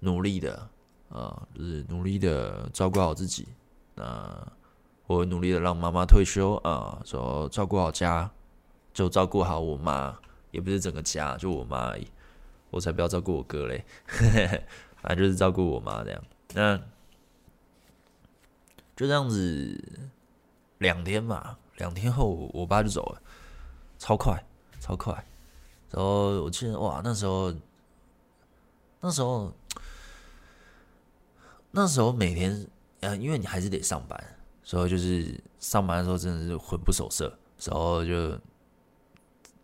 [0.00, 0.66] 努力的
[1.10, 3.46] 啊，就是努力的照顾好自己。
[3.96, 4.34] 那
[5.06, 8.30] 我会努力的让妈妈退休啊，说照顾好家，
[8.94, 10.18] 就照顾好我妈，
[10.52, 12.06] 也不是整个家，就我妈而已。
[12.70, 13.84] 我才不要照顾我哥嘞，
[15.02, 16.22] 反正就是照顾我妈这样。
[16.54, 16.76] 那
[18.96, 19.82] 就这样子，
[20.78, 23.22] 两天吧，两天后我爸就走了，
[23.98, 24.44] 超快，
[24.80, 25.14] 超快。
[25.90, 27.52] 然后我记得哇，那时候，
[29.00, 29.52] 那时候，
[31.70, 32.66] 那时候每天，
[33.00, 38.38] 呃，因为你还是得上班，所以就是上班的时候真的是魂不守舍，然后就，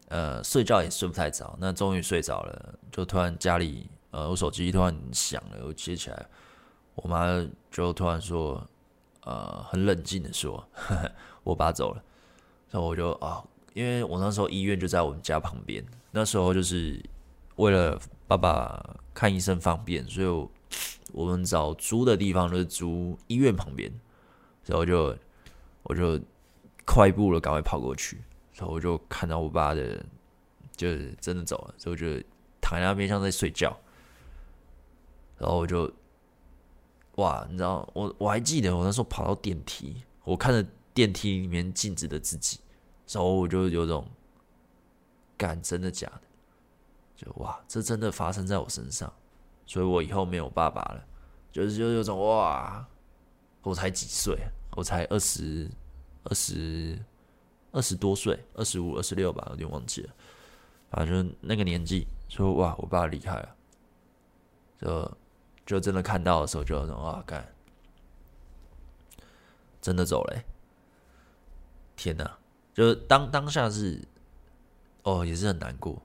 [0.08, 1.56] 呃，睡觉也睡不太着。
[1.60, 6.26] 那终于睡着了，就突然家里，呃，我手机突然响了，我接起来，
[6.96, 7.26] 我妈
[7.70, 8.66] 就突然说，
[9.22, 11.12] 呃，很冷静的说，呵呵，
[11.44, 12.02] 我爸走了。
[12.70, 13.44] 然后我就啊，
[13.74, 15.84] 因为我那时候医院就在我们家旁边。
[16.10, 17.00] 那时候就是
[17.56, 20.48] 为了爸爸看医生方便，所以
[21.12, 23.92] 我们找租的地方就是租医院旁边，
[24.64, 25.16] 然后就
[25.82, 26.18] 我就
[26.84, 28.20] 快步了，赶快跑过去，
[28.54, 30.02] 然后我就看到我爸的，
[30.74, 32.26] 就是真的走了，所以我就
[32.60, 33.76] 躺在那边像在睡觉，
[35.38, 35.90] 然后我就
[37.16, 42.60] 哇，你知道我我还记得我那时候跑到电梯，我看着电梯里面镜子的自己，
[43.08, 44.06] 然后我就有种。
[45.38, 46.22] 感，真的假的？
[47.14, 49.12] 就哇，这真的发生在我身上，
[49.66, 51.04] 所以我以后没有爸爸了。
[51.52, 52.88] 就是就有种哇，
[53.60, 54.34] 我才几岁？
[54.70, 55.70] 我才二十
[56.24, 56.98] 二十
[57.70, 60.14] 二十多岁，二十五、二十六吧，有点忘记了。
[60.88, 63.54] 反正那个年纪，说哇，我爸离开了，
[64.80, 65.18] 就
[65.66, 67.52] 就真的看到的时候，就有种啊，干，
[69.82, 70.42] 真的走了。
[71.96, 72.38] 天哪！
[72.72, 74.00] 就当当下是。
[75.02, 76.02] 哦，也是很难过，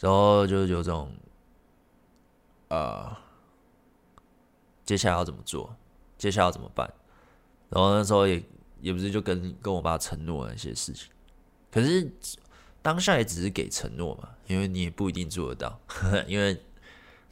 [0.00, 1.14] 然后就有种，
[2.66, 3.16] 呃，
[4.84, 5.76] 接下来要怎么做？
[6.18, 6.92] 接下来要怎么办？
[7.70, 8.44] 然后那时候也
[8.80, 11.08] 也不是就跟跟我爸承诺那些事情，
[11.70, 12.10] 可是
[12.82, 15.80] 当下也只是给承诺嘛，因为你也不一定做得到，
[16.26, 16.60] 因为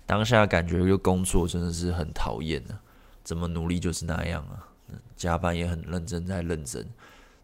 [0.07, 2.78] 当下感觉就工作真的是很讨厌的，
[3.22, 4.68] 怎么努力就是那样啊，
[5.16, 6.86] 加班也很认真在认真，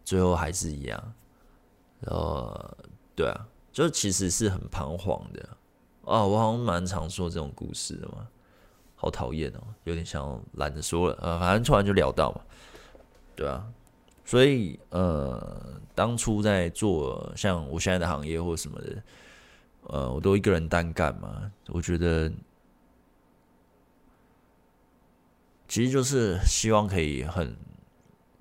[0.05, 1.13] 最后还是一样。
[2.01, 2.77] 然后
[3.17, 5.49] 对啊，就其实是很彷徨的
[6.05, 8.29] 啊，我好像蛮常说这种故事的嘛。
[9.01, 12.41] 好讨厌哦，有点想懒得说了，呃，反正突然就聊到嘛，
[13.37, 13.65] 对啊，
[14.25, 19.03] 所以呃，当初在做像我现在的行业或什么的，
[19.85, 22.29] 呃，我都一个人单干嘛，我觉得
[25.69, 27.55] 其实就是希望可以很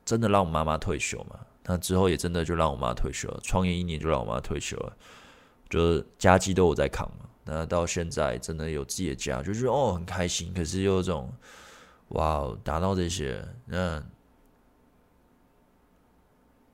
[0.06, 4.96] 真的让我妈妈退休嘛，那之后也真的就让我妈退休了，创业一年就让我妈退休了，
[5.70, 7.26] 就是家计都我在扛嘛。
[7.44, 11.32] 那到现在真的有自己的家，就是哦很开心，可是又有种
[12.10, 14.02] 哇达到这些，那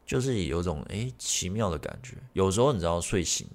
[0.06, 2.18] 就是有种哎、奇妙的感觉。
[2.34, 3.48] 有时候你知道睡醒，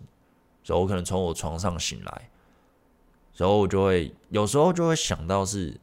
[0.65, 2.31] 然后我可能从我床上醒来，
[3.37, 5.79] 然后我就会有时候就会想到是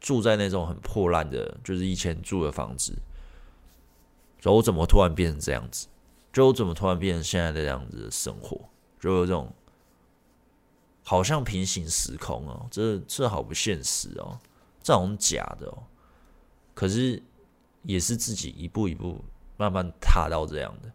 [0.00, 2.92] 住在那种很破烂的，就是以前住的房子，
[4.42, 5.88] 然后我怎么突然变成这样子？
[6.32, 8.60] 就我怎么突然变成现在的这样子的生活？
[9.00, 9.52] 就有这种。
[11.08, 14.36] 好像平行时空哦，这这好不现实哦，
[14.82, 15.84] 这种假的哦，
[16.74, 17.22] 可是
[17.84, 19.24] 也是自己一步一步
[19.56, 20.90] 慢慢踏到这样的，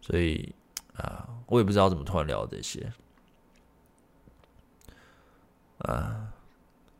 [0.00, 0.54] 所以
[0.94, 2.92] 啊，我也不知道怎么突然聊这些，
[5.78, 6.32] 啊，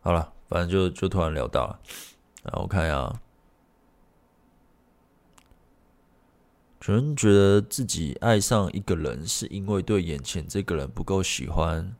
[0.00, 1.80] 好了，反正就就突然聊到了，
[2.42, 3.20] 啊，我看一下，
[6.80, 11.94] 可能觉得自己爱上一个人是因为对眼前这个人不够喜欢。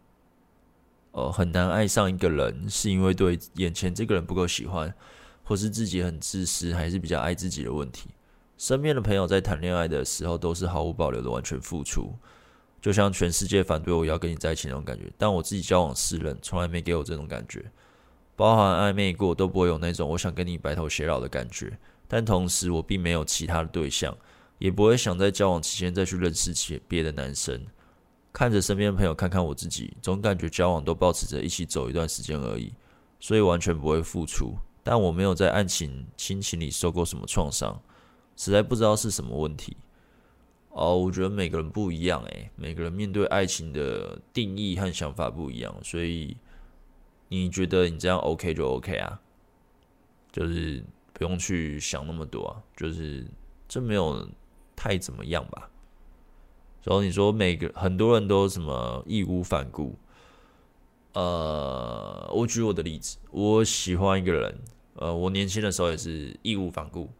[1.13, 4.95] 呃，很难爱上一个人，是因为对眼前这个人不够喜欢，
[5.43, 8.11] 或是自己很自私，还是比较爱自己的问题。
[8.57, 12.15] 身边的朋友在谈恋爱的时候，都是毫无保留的完全付出，
[12.81, 15.13] 就像全世界反对我要跟你在一起那种感觉。
[15.19, 17.65] 但我自己交往四人，从来没给我这种感觉，
[18.41, 21.79] 包含暧昧过都不会有那种我想跟你白头偕老的感觉。
[22.09, 24.17] 但同时，我并没有其他的对象，
[24.57, 27.67] 也不会想在交往期间再去认识其别的男生。
[28.33, 32.73] 看着身边的朋友，看看我自己，总感觉交往都保持着一起走一段时间而已，
[33.21, 34.55] 所以完全不会付出。
[34.83, 37.79] 但我没有在爱情、亲情里受过什么创伤，
[38.39, 39.77] 实在不知道是什么问题。
[40.71, 46.35] 哦，我觉得每个人不一样，诶，每个人面对爱情的定义和想法不一样，所以
[47.31, 49.21] 你觉得你这样 OK 就 OK 啊，
[50.31, 53.27] 就是不用去想那么多啊，就是
[53.69, 54.29] 这没有
[54.75, 55.71] 太怎么样吧。
[56.83, 59.97] 然后你说每个很多人都什么义无反顾，
[61.13, 64.59] 呃，我举我的例子，我喜欢一个人，
[64.95, 67.11] 呃，我年轻的时候也是义无反顾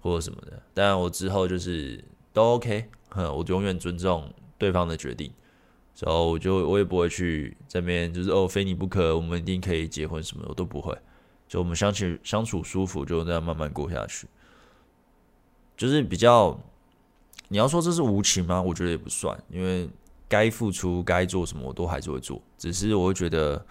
[0.00, 2.02] 或者什么的，但我之后就是
[2.32, 5.30] 都 OK，哼，我永远尊重对方的决定，
[6.00, 10.96] 然后我就我也不会去这边就是哦非你不可，我们一定可以结婚什么的，我都不会，
[11.46, 14.26] 就我们相处相处舒服，就这样慢慢过下去，
[15.76, 16.58] 就是比较。
[17.52, 18.62] 你要说这是无情吗？
[18.62, 19.90] 我觉得也不算，因为
[20.28, 22.40] 该付出、该做什么，我都还是会做。
[22.56, 23.66] 只是我会觉得，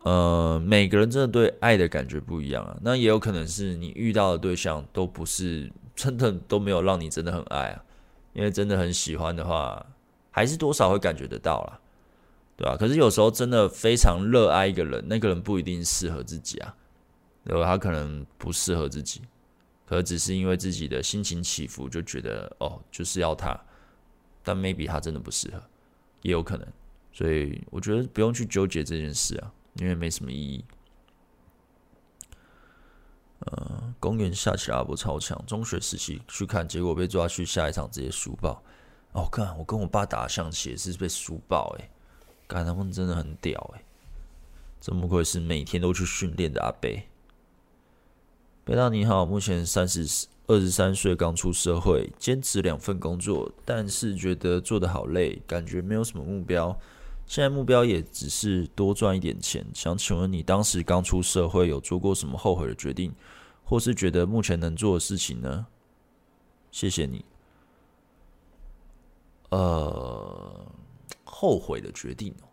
[0.00, 2.76] 呃，每个人真的对爱的感觉不一样啊。
[2.82, 7.82] 那也有可能是你遇到的对象都不是真的都没有让你真的很爱啊。
[8.34, 9.86] 因为真的很喜欢的话，
[10.34, 11.80] 还是多少会感觉得到啦，
[12.56, 12.76] 对吧？
[12.76, 16.74] 可是有时候真的非常热爱一个人，那个人不一定适合自己啊，
[17.44, 17.64] 对吧？
[17.64, 19.22] 他可能不适合自己。
[19.86, 23.56] 可只是因为自己的心情起伏，就觉得哦，就是要他，
[24.42, 25.62] 但 maybe 他真的不适合，
[26.22, 26.66] 也有可能，
[27.12, 30.64] 所以我觉得不用去纠结这件事啊，因为没什么意义。
[33.38, 38.60] 呃，公园下起阿波超强，中学时期去看，结果被抓去下一场直接输爆。
[39.14, 41.88] 哦，看我跟我爸打象棋也是被输爆哎，
[42.48, 43.82] 看他们真的很屌哎，
[44.80, 46.90] 怎么会是每天都去训练的阿伯？
[48.64, 56.76] 贝大你好，目前三十二十三岁，刚出社会，兼职两份工作，但是觉得做得好累，感觉没有什么目标。
[57.26, 59.64] 现在目标也只是多赚一点钱。
[59.72, 63.14] 想请问你，当时刚出社会有做过什么后悔的决定，
[63.64, 65.66] 或是觉得目前能做的事情呢？
[66.72, 67.24] 谢谢你。
[69.54, 70.66] 呃，
[71.22, 72.48] 后悔的决定哦，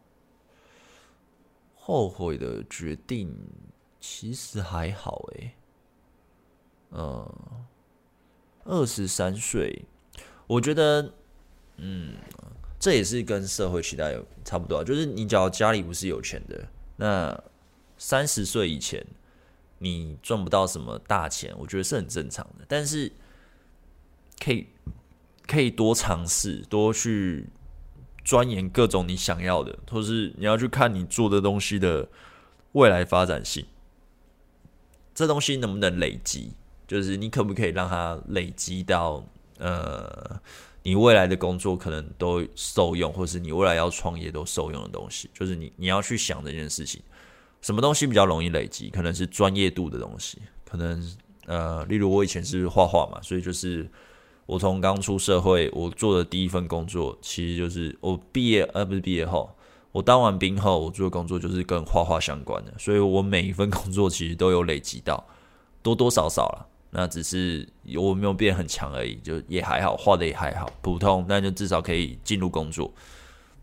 [1.74, 3.36] 后悔的决定
[4.00, 5.52] 其实还好诶。
[6.92, 7.28] 嗯，
[8.66, 9.84] 二十三岁，
[10.46, 11.12] 我觉得，
[11.78, 12.14] 嗯，
[12.80, 14.16] 这也是跟社会期待
[14.46, 16.68] 差不多，就是你只要家里不是有钱的，
[16.98, 17.44] 那
[17.98, 19.04] 三十岁以前，
[19.80, 22.66] 你赚不到什么大钱，我觉得是很正常的。
[22.68, 23.12] 但是
[24.40, 24.68] 可以
[25.52, 27.50] 可以多尝试，多去
[28.24, 32.08] 钻研各种你想要的，或是你要去看你做的东西的
[32.72, 33.66] 未来发展性，
[35.14, 36.54] 这东西能不能累积？
[36.88, 39.26] 就是你可不可以让它累积到
[39.58, 40.40] 呃，
[40.84, 45.30] 你未来的工作可能都受用，或是你未来要创业都受用的东西？
[45.34, 47.02] 就是你你要去想这件事情。
[47.62, 48.90] 什么东西比较容易累积？
[48.90, 51.16] 可能是专业度的东西，可能
[51.46, 53.90] 呃，例如我以前是画画嘛，所以就是
[54.52, 59.50] 我从刚出社会，我做的第一份工作，其实就是我毕业呃不是毕业后，
[59.94, 65.26] 我当完兵后，我做的工作就是跟画画相关的，所以我每一份工作其实都有累积到，
[65.82, 67.66] 多多少少啦，那只是
[67.96, 72.92] 我没有变很强而已，就也还好，画的也还好，普通，但就至少可以进入工作。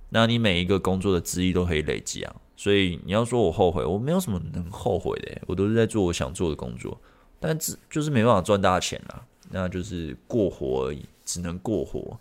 [0.08, 2.34] 那你每一个工作的资历都可以累积啊。
[2.56, 6.98] 所以你要说我后悔，我没有什么能后悔的，我都是在做我想做的工作，
[7.38, 12.18] 但只就是没办法赚大钱啊，那就是过活而已，只能过活。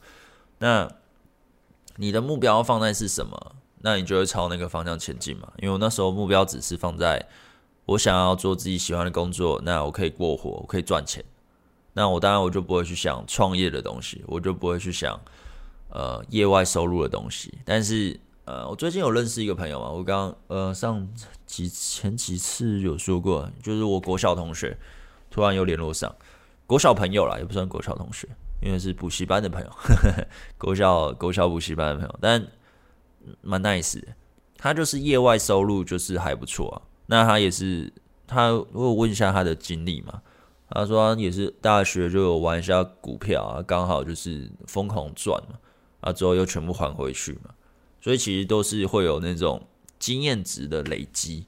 [0.60, 0.92] 那
[1.96, 3.56] 你的目标放在是什么？
[3.82, 5.52] 那你就会朝那个方向前进嘛。
[5.58, 7.26] 因为我那时候目标只是放在
[7.86, 11.24] 我想要做自己喜欢的工作，那我可以过活，我可以赚钱。
[11.94, 15.20] 那我当然我就不会去想创业的东西，我就不会去想
[15.90, 18.20] 呃业外收入的东西，但是。
[18.50, 21.06] 呃，我最近有认识一个朋友嘛，我刚呃上
[21.46, 24.78] 几前几次有说过，就是我国小同学
[25.30, 26.16] 突然有联络上，
[26.68, 28.28] 国小朋友啦，也不算国小同学，
[28.62, 30.28] 因为是补习班的朋友，呵 呵
[30.58, 32.46] 国小国小补习班的朋友，但
[33.42, 34.08] 蛮 nice 的，
[34.58, 36.82] 他就是业外收入就是还不错啊。
[37.08, 37.92] 那他也是
[38.28, 40.22] 他，我问一下他的经历嘛，
[40.70, 45.58] 他说也是大学就有玩一下股票啊，刚好就是疯狂赚嘛，
[46.02, 47.52] 啊之后又全部还回去嘛。
[48.02, 49.66] 所以其实都是会有那种
[50.00, 51.46] 经验值的累积，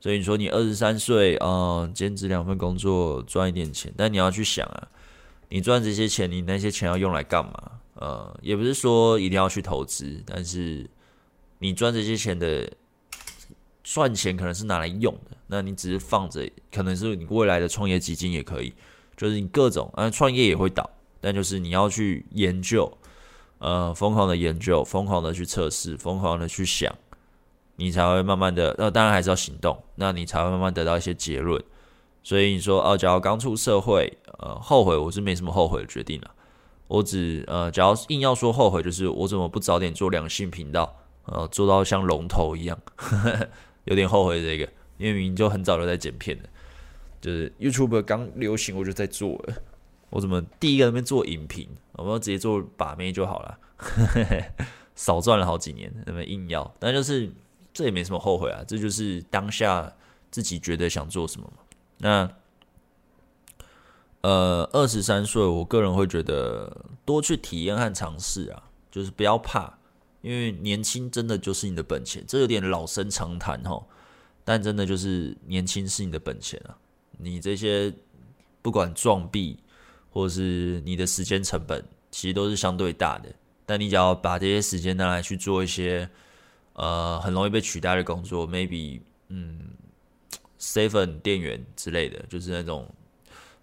[0.00, 4.88] 所以你说你二十三岁啊，兼职两份工作赚一点钱，但你要去想啊，
[5.48, 7.72] 你赚这些钱，你那些钱要用来干嘛？
[7.94, 10.88] 呃，也不是说一定要去投资，但是
[11.58, 12.70] 你赚这些钱的
[13.82, 18.72] 赚钱可能是拿来用的，那你只是放着，可能是你未来的创业基金也可以，
[19.16, 20.88] 就是你各种啊，创业也会倒，
[21.20, 22.90] 但就是你要去研究。
[23.60, 26.94] 呃，疯狂的研究，疯狂的去测试，疯狂的去想，
[27.78, 31.62] 你才会慢慢的，呃，当然还是要行动，那你才会慢慢得到一些结论。
[32.24, 36.30] 所以你说，哦，假如刚出社会，呃，后悔，我是没什么后悔的决定了。
[36.88, 40.96] 我只，呃，假如硬要说后悔，就是我怎么不早点做两性频道，
[41.26, 42.76] 呃，做到像龙头一样，
[43.84, 44.64] 有点后悔这个，
[44.98, 46.48] 因为明明就很早就在剪片了，
[47.20, 49.54] 就是 YouTube 刚流行，我就在做了。
[50.10, 53.58] 我怎么第一个那边做影评，我们直接做把妹就好了，
[54.96, 57.30] 少赚了好几年，那么硬要，但就是
[57.78, 59.94] 这也没什么后悔啊，这就是当下
[60.32, 61.62] 自己觉得想做什么嘛。
[61.98, 62.28] 那
[64.22, 69.78] 呃，二十三岁，我个人会觉得多去体验和尝试啊，就是不要怕，
[70.22, 73.80] 因为年轻真的就是你的本钱，这有点老生常谈哈，
[74.44, 76.76] 但真的就是年轻是你的本钱啊，
[77.18, 77.94] 你这些
[78.60, 79.60] 不管撞壁。
[80.10, 83.28] 或是你的时间成本其实都是相对大的，
[83.66, 86.08] 但你只要把这些时间拿来去做一些
[86.78, 89.58] 呃很容易被取代的工作，maybe 嗯
[90.60, 92.88] ，seven 店员之类的，就是那种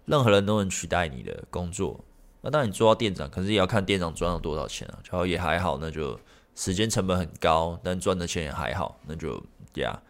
[0.04, 1.98] 任何人都能取代你的工作。
[2.42, 4.98] 那当你做到店长，可是也要看店长赚了多少钱啊。
[5.10, 6.18] 然后也还好，那就
[6.54, 9.42] 时间成本很高，但赚的钱也还好，那就
[9.74, 10.00] 呀，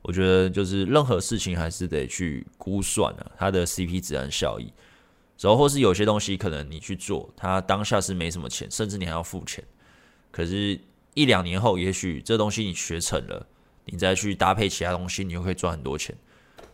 [0.00, 4.72] 我觉得就是任何事情还是得去估算啊，它的 CP 值和效益。
[5.40, 9.62] 然后或是有些东西可能你去做，它当下是没什么钱，甚至你还要付钱。
[10.30, 10.80] 可是，
[11.14, 13.46] 一两年后，也许这东西你学成了，
[13.86, 16.16] 你再去搭配其他东西，你又可以赚很多钱，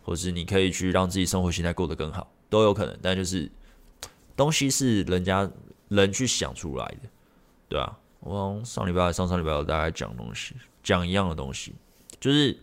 [0.03, 2.97] 或是你可以去让自己生活形态过得更好，都有可能。
[3.01, 3.49] 但就是
[4.35, 5.49] 东西是人家
[5.89, 7.09] 人去想出来的，
[7.69, 11.73] 对啊，我上礼拜、上上礼拜我大概讲东西，讲一样的东西，
[12.19, 12.57] 就是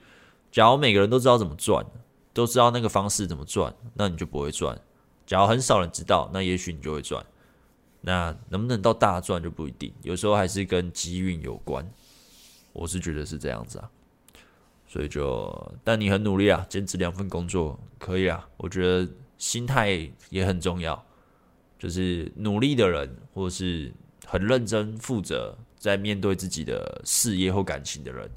[0.51, 1.85] 假如每个人都知道怎么赚，
[2.33, 4.77] 都知道那个方式怎么赚，那你就不会赚。
[5.27, 7.25] 假如很少人知道，那也许你就会赚。
[8.01, 11.89] 那能不能到大赚就不一定，有时候还是跟机运有关。
[12.73, 13.91] 我是觉得是这样子啊，
[14.87, 18.49] 所以就，但你很努力啊，兼职两份工作可以啊。
[18.57, 21.05] 我觉得心态也很重要，
[21.79, 23.93] 就是努力的人，或是
[24.27, 28.31] 很认真负责在面对自己的事业或感情的人，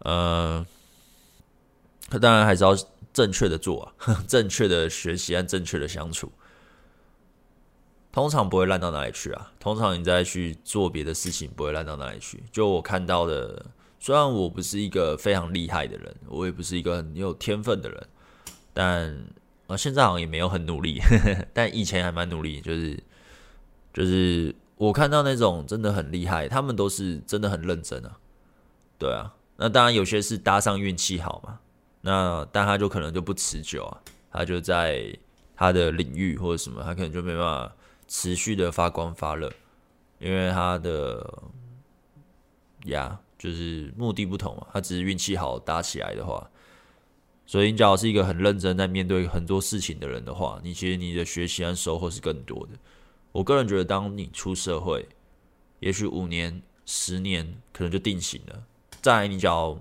[0.00, 0.66] 呃，
[2.08, 2.76] 他当然还是要。
[3.12, 6.32] 正确的做啊， 正确的学习和正确的相处，
[8.12, 9.50] 通常不会烂到哪里去啊。
[9.58, 12.42] 通常你再去做别的事情，不会烂到哪里去。
[12.52, 13.64] 就我看到的，
[13.98, 18.06] 虽然我不是一个非常厉害的人，我也不是一个很有天分的人，
[18.74, 19.24] 但
[19.68, 23.02] 呃现在好像也没有很努力，呵呵，但以前还蛮努力，就是
[23.94, 28.18] 就是我看到那种真的很厉害，他们都是真的很认真啊，
[28.98, 31.60] 对啊，那当然有些是搭上运气好嘛，
[32.02, 35.16] 那但他就可能就不持久啊，他就在
[35.54, 37.72] 他的领域或者什么，他可能就没办法
[38.06, 39.52] 持续的发光发热，
[40.18, 41.42] 因为他的
[42.86, 43.20] 呀。
[43.38, 46.48] 就是目的不同嘛，他只是运气好搭起来的话，
[47.44, 52.78] 所以你假如是一个很认真在面对很多事情的人的话，你其实你的学习和收获是更多的。
[53.32, 55.08] 我个人觉得，当你出社会，
[55.80, 58.62] 也许五年、十年可能就定型了。
[59.00, 59.76] 再来，你只要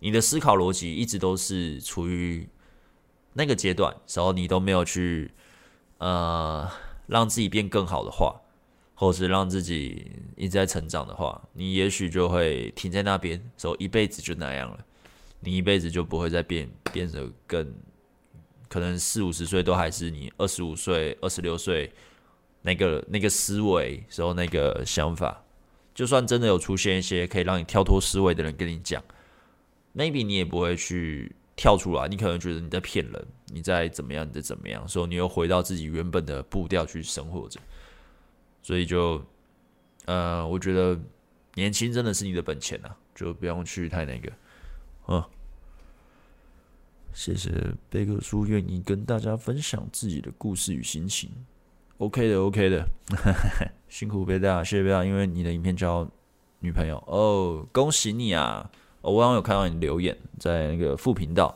[0.00, 2.46] 你的思考逻辑一直都是处于
[3.32, 5.32] 那个阶段，然后你都没有去
[5.96, 6.70] 呃
[7.12, 8.40] 让自己变更好的话。
[8.94, 14.78] 或是让自己一直在成长的话，你也许就会停在那边，所以一辈子就那样了。
[15.40, 17.74] 你一辈子就不会再变，变得更
[18.68, 21.92] 可能四五十岁都还是你二十五岁、二十六岁
[22.60, 25.42] 那个那个思维时候那个想法。
[25.92, 29.02] 就算真的有出现一些可以让你跳脱思维的人跟你讲
[29.96, 32.08] ，maybe 你也不会去跳出来。
[32.08, 37.60] 你可能觉得你在骗人，你在怎么样，你在怎么样，所以你又回到自己原本的步调去生活着。
[38.62, 39.22] 所以就，
[40.06, 40.98] 呃，我觉得
[41.54, 44.32] 年轻真的是你的本钱、啊，就不用去太那个，
[45.08, 45.22] 嗯。
[47.14, 47.50] 谢谢
[47.90, 51.30] 贝克叔愿意跟大家分享自己的故事与心情
[51.98, 52.88] ，OK 的，OK 的，
[53.86, 56.10] 辛苦贝大，谢谢贝大，因为你的影片交
[56.60, 58.70] 女朋友哦，恭喜你啊！
[59.02, 61.54] 我刚刚有看到你留言在那个副频道，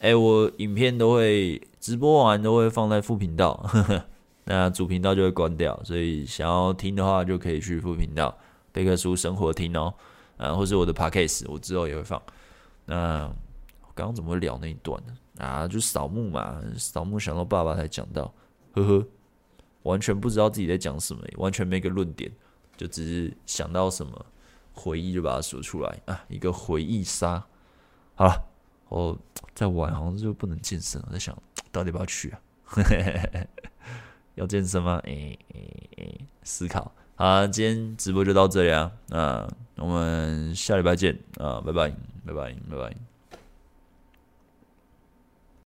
[0.00, 3.54] 哎，我影片都会直播完都会放在副频道。
[3.68, 4.04] 呵 呵
[4.44, 8.36] 那主频道就会关掉，所以想要听的话就可以去副频道
[8.72, 9.94] 贝克书生活听哦，
[10.36, 12.20] 啊，或是我的 Podcast，我之后也会放。
[12.84, 13.30] 那
[13.82, 15.14] 我刚刚怎么会聊那一段呢？
[15.38, 18.34] 啊，就扫墓嘛，扫墓想到爸爸才讲到，
[18.72, 19.06] 呵呵，
[19.84, 22.28] 完全不知道自己在讲什么，完全没个论点，
[22.76, 24.26] 就只是想到什么
[24.74, 27.44] 回忆就把它说出来啊，一个回忆杀。
[28.14, 28.44] 好了，
[28.88, 29.18] 我
[29.54, 31.36] 在玩好像就不能健身，我在想
[31.70, 32.40] 到底要不要去啊？
[32.64, 33.48] 嘿嘿嘿。
[34.34, 34.98] 要健身吗？
[35.04, 36.90] 诶、诶、诶、思考。
[37.16, 38.90] 好，今天直播就到这里啊。
[39.08, 39.46] 那
[39.76, 41.90] 我们下礼拜见啊，拜拜，
[42.24, 43.11] 拜拜，拜拜。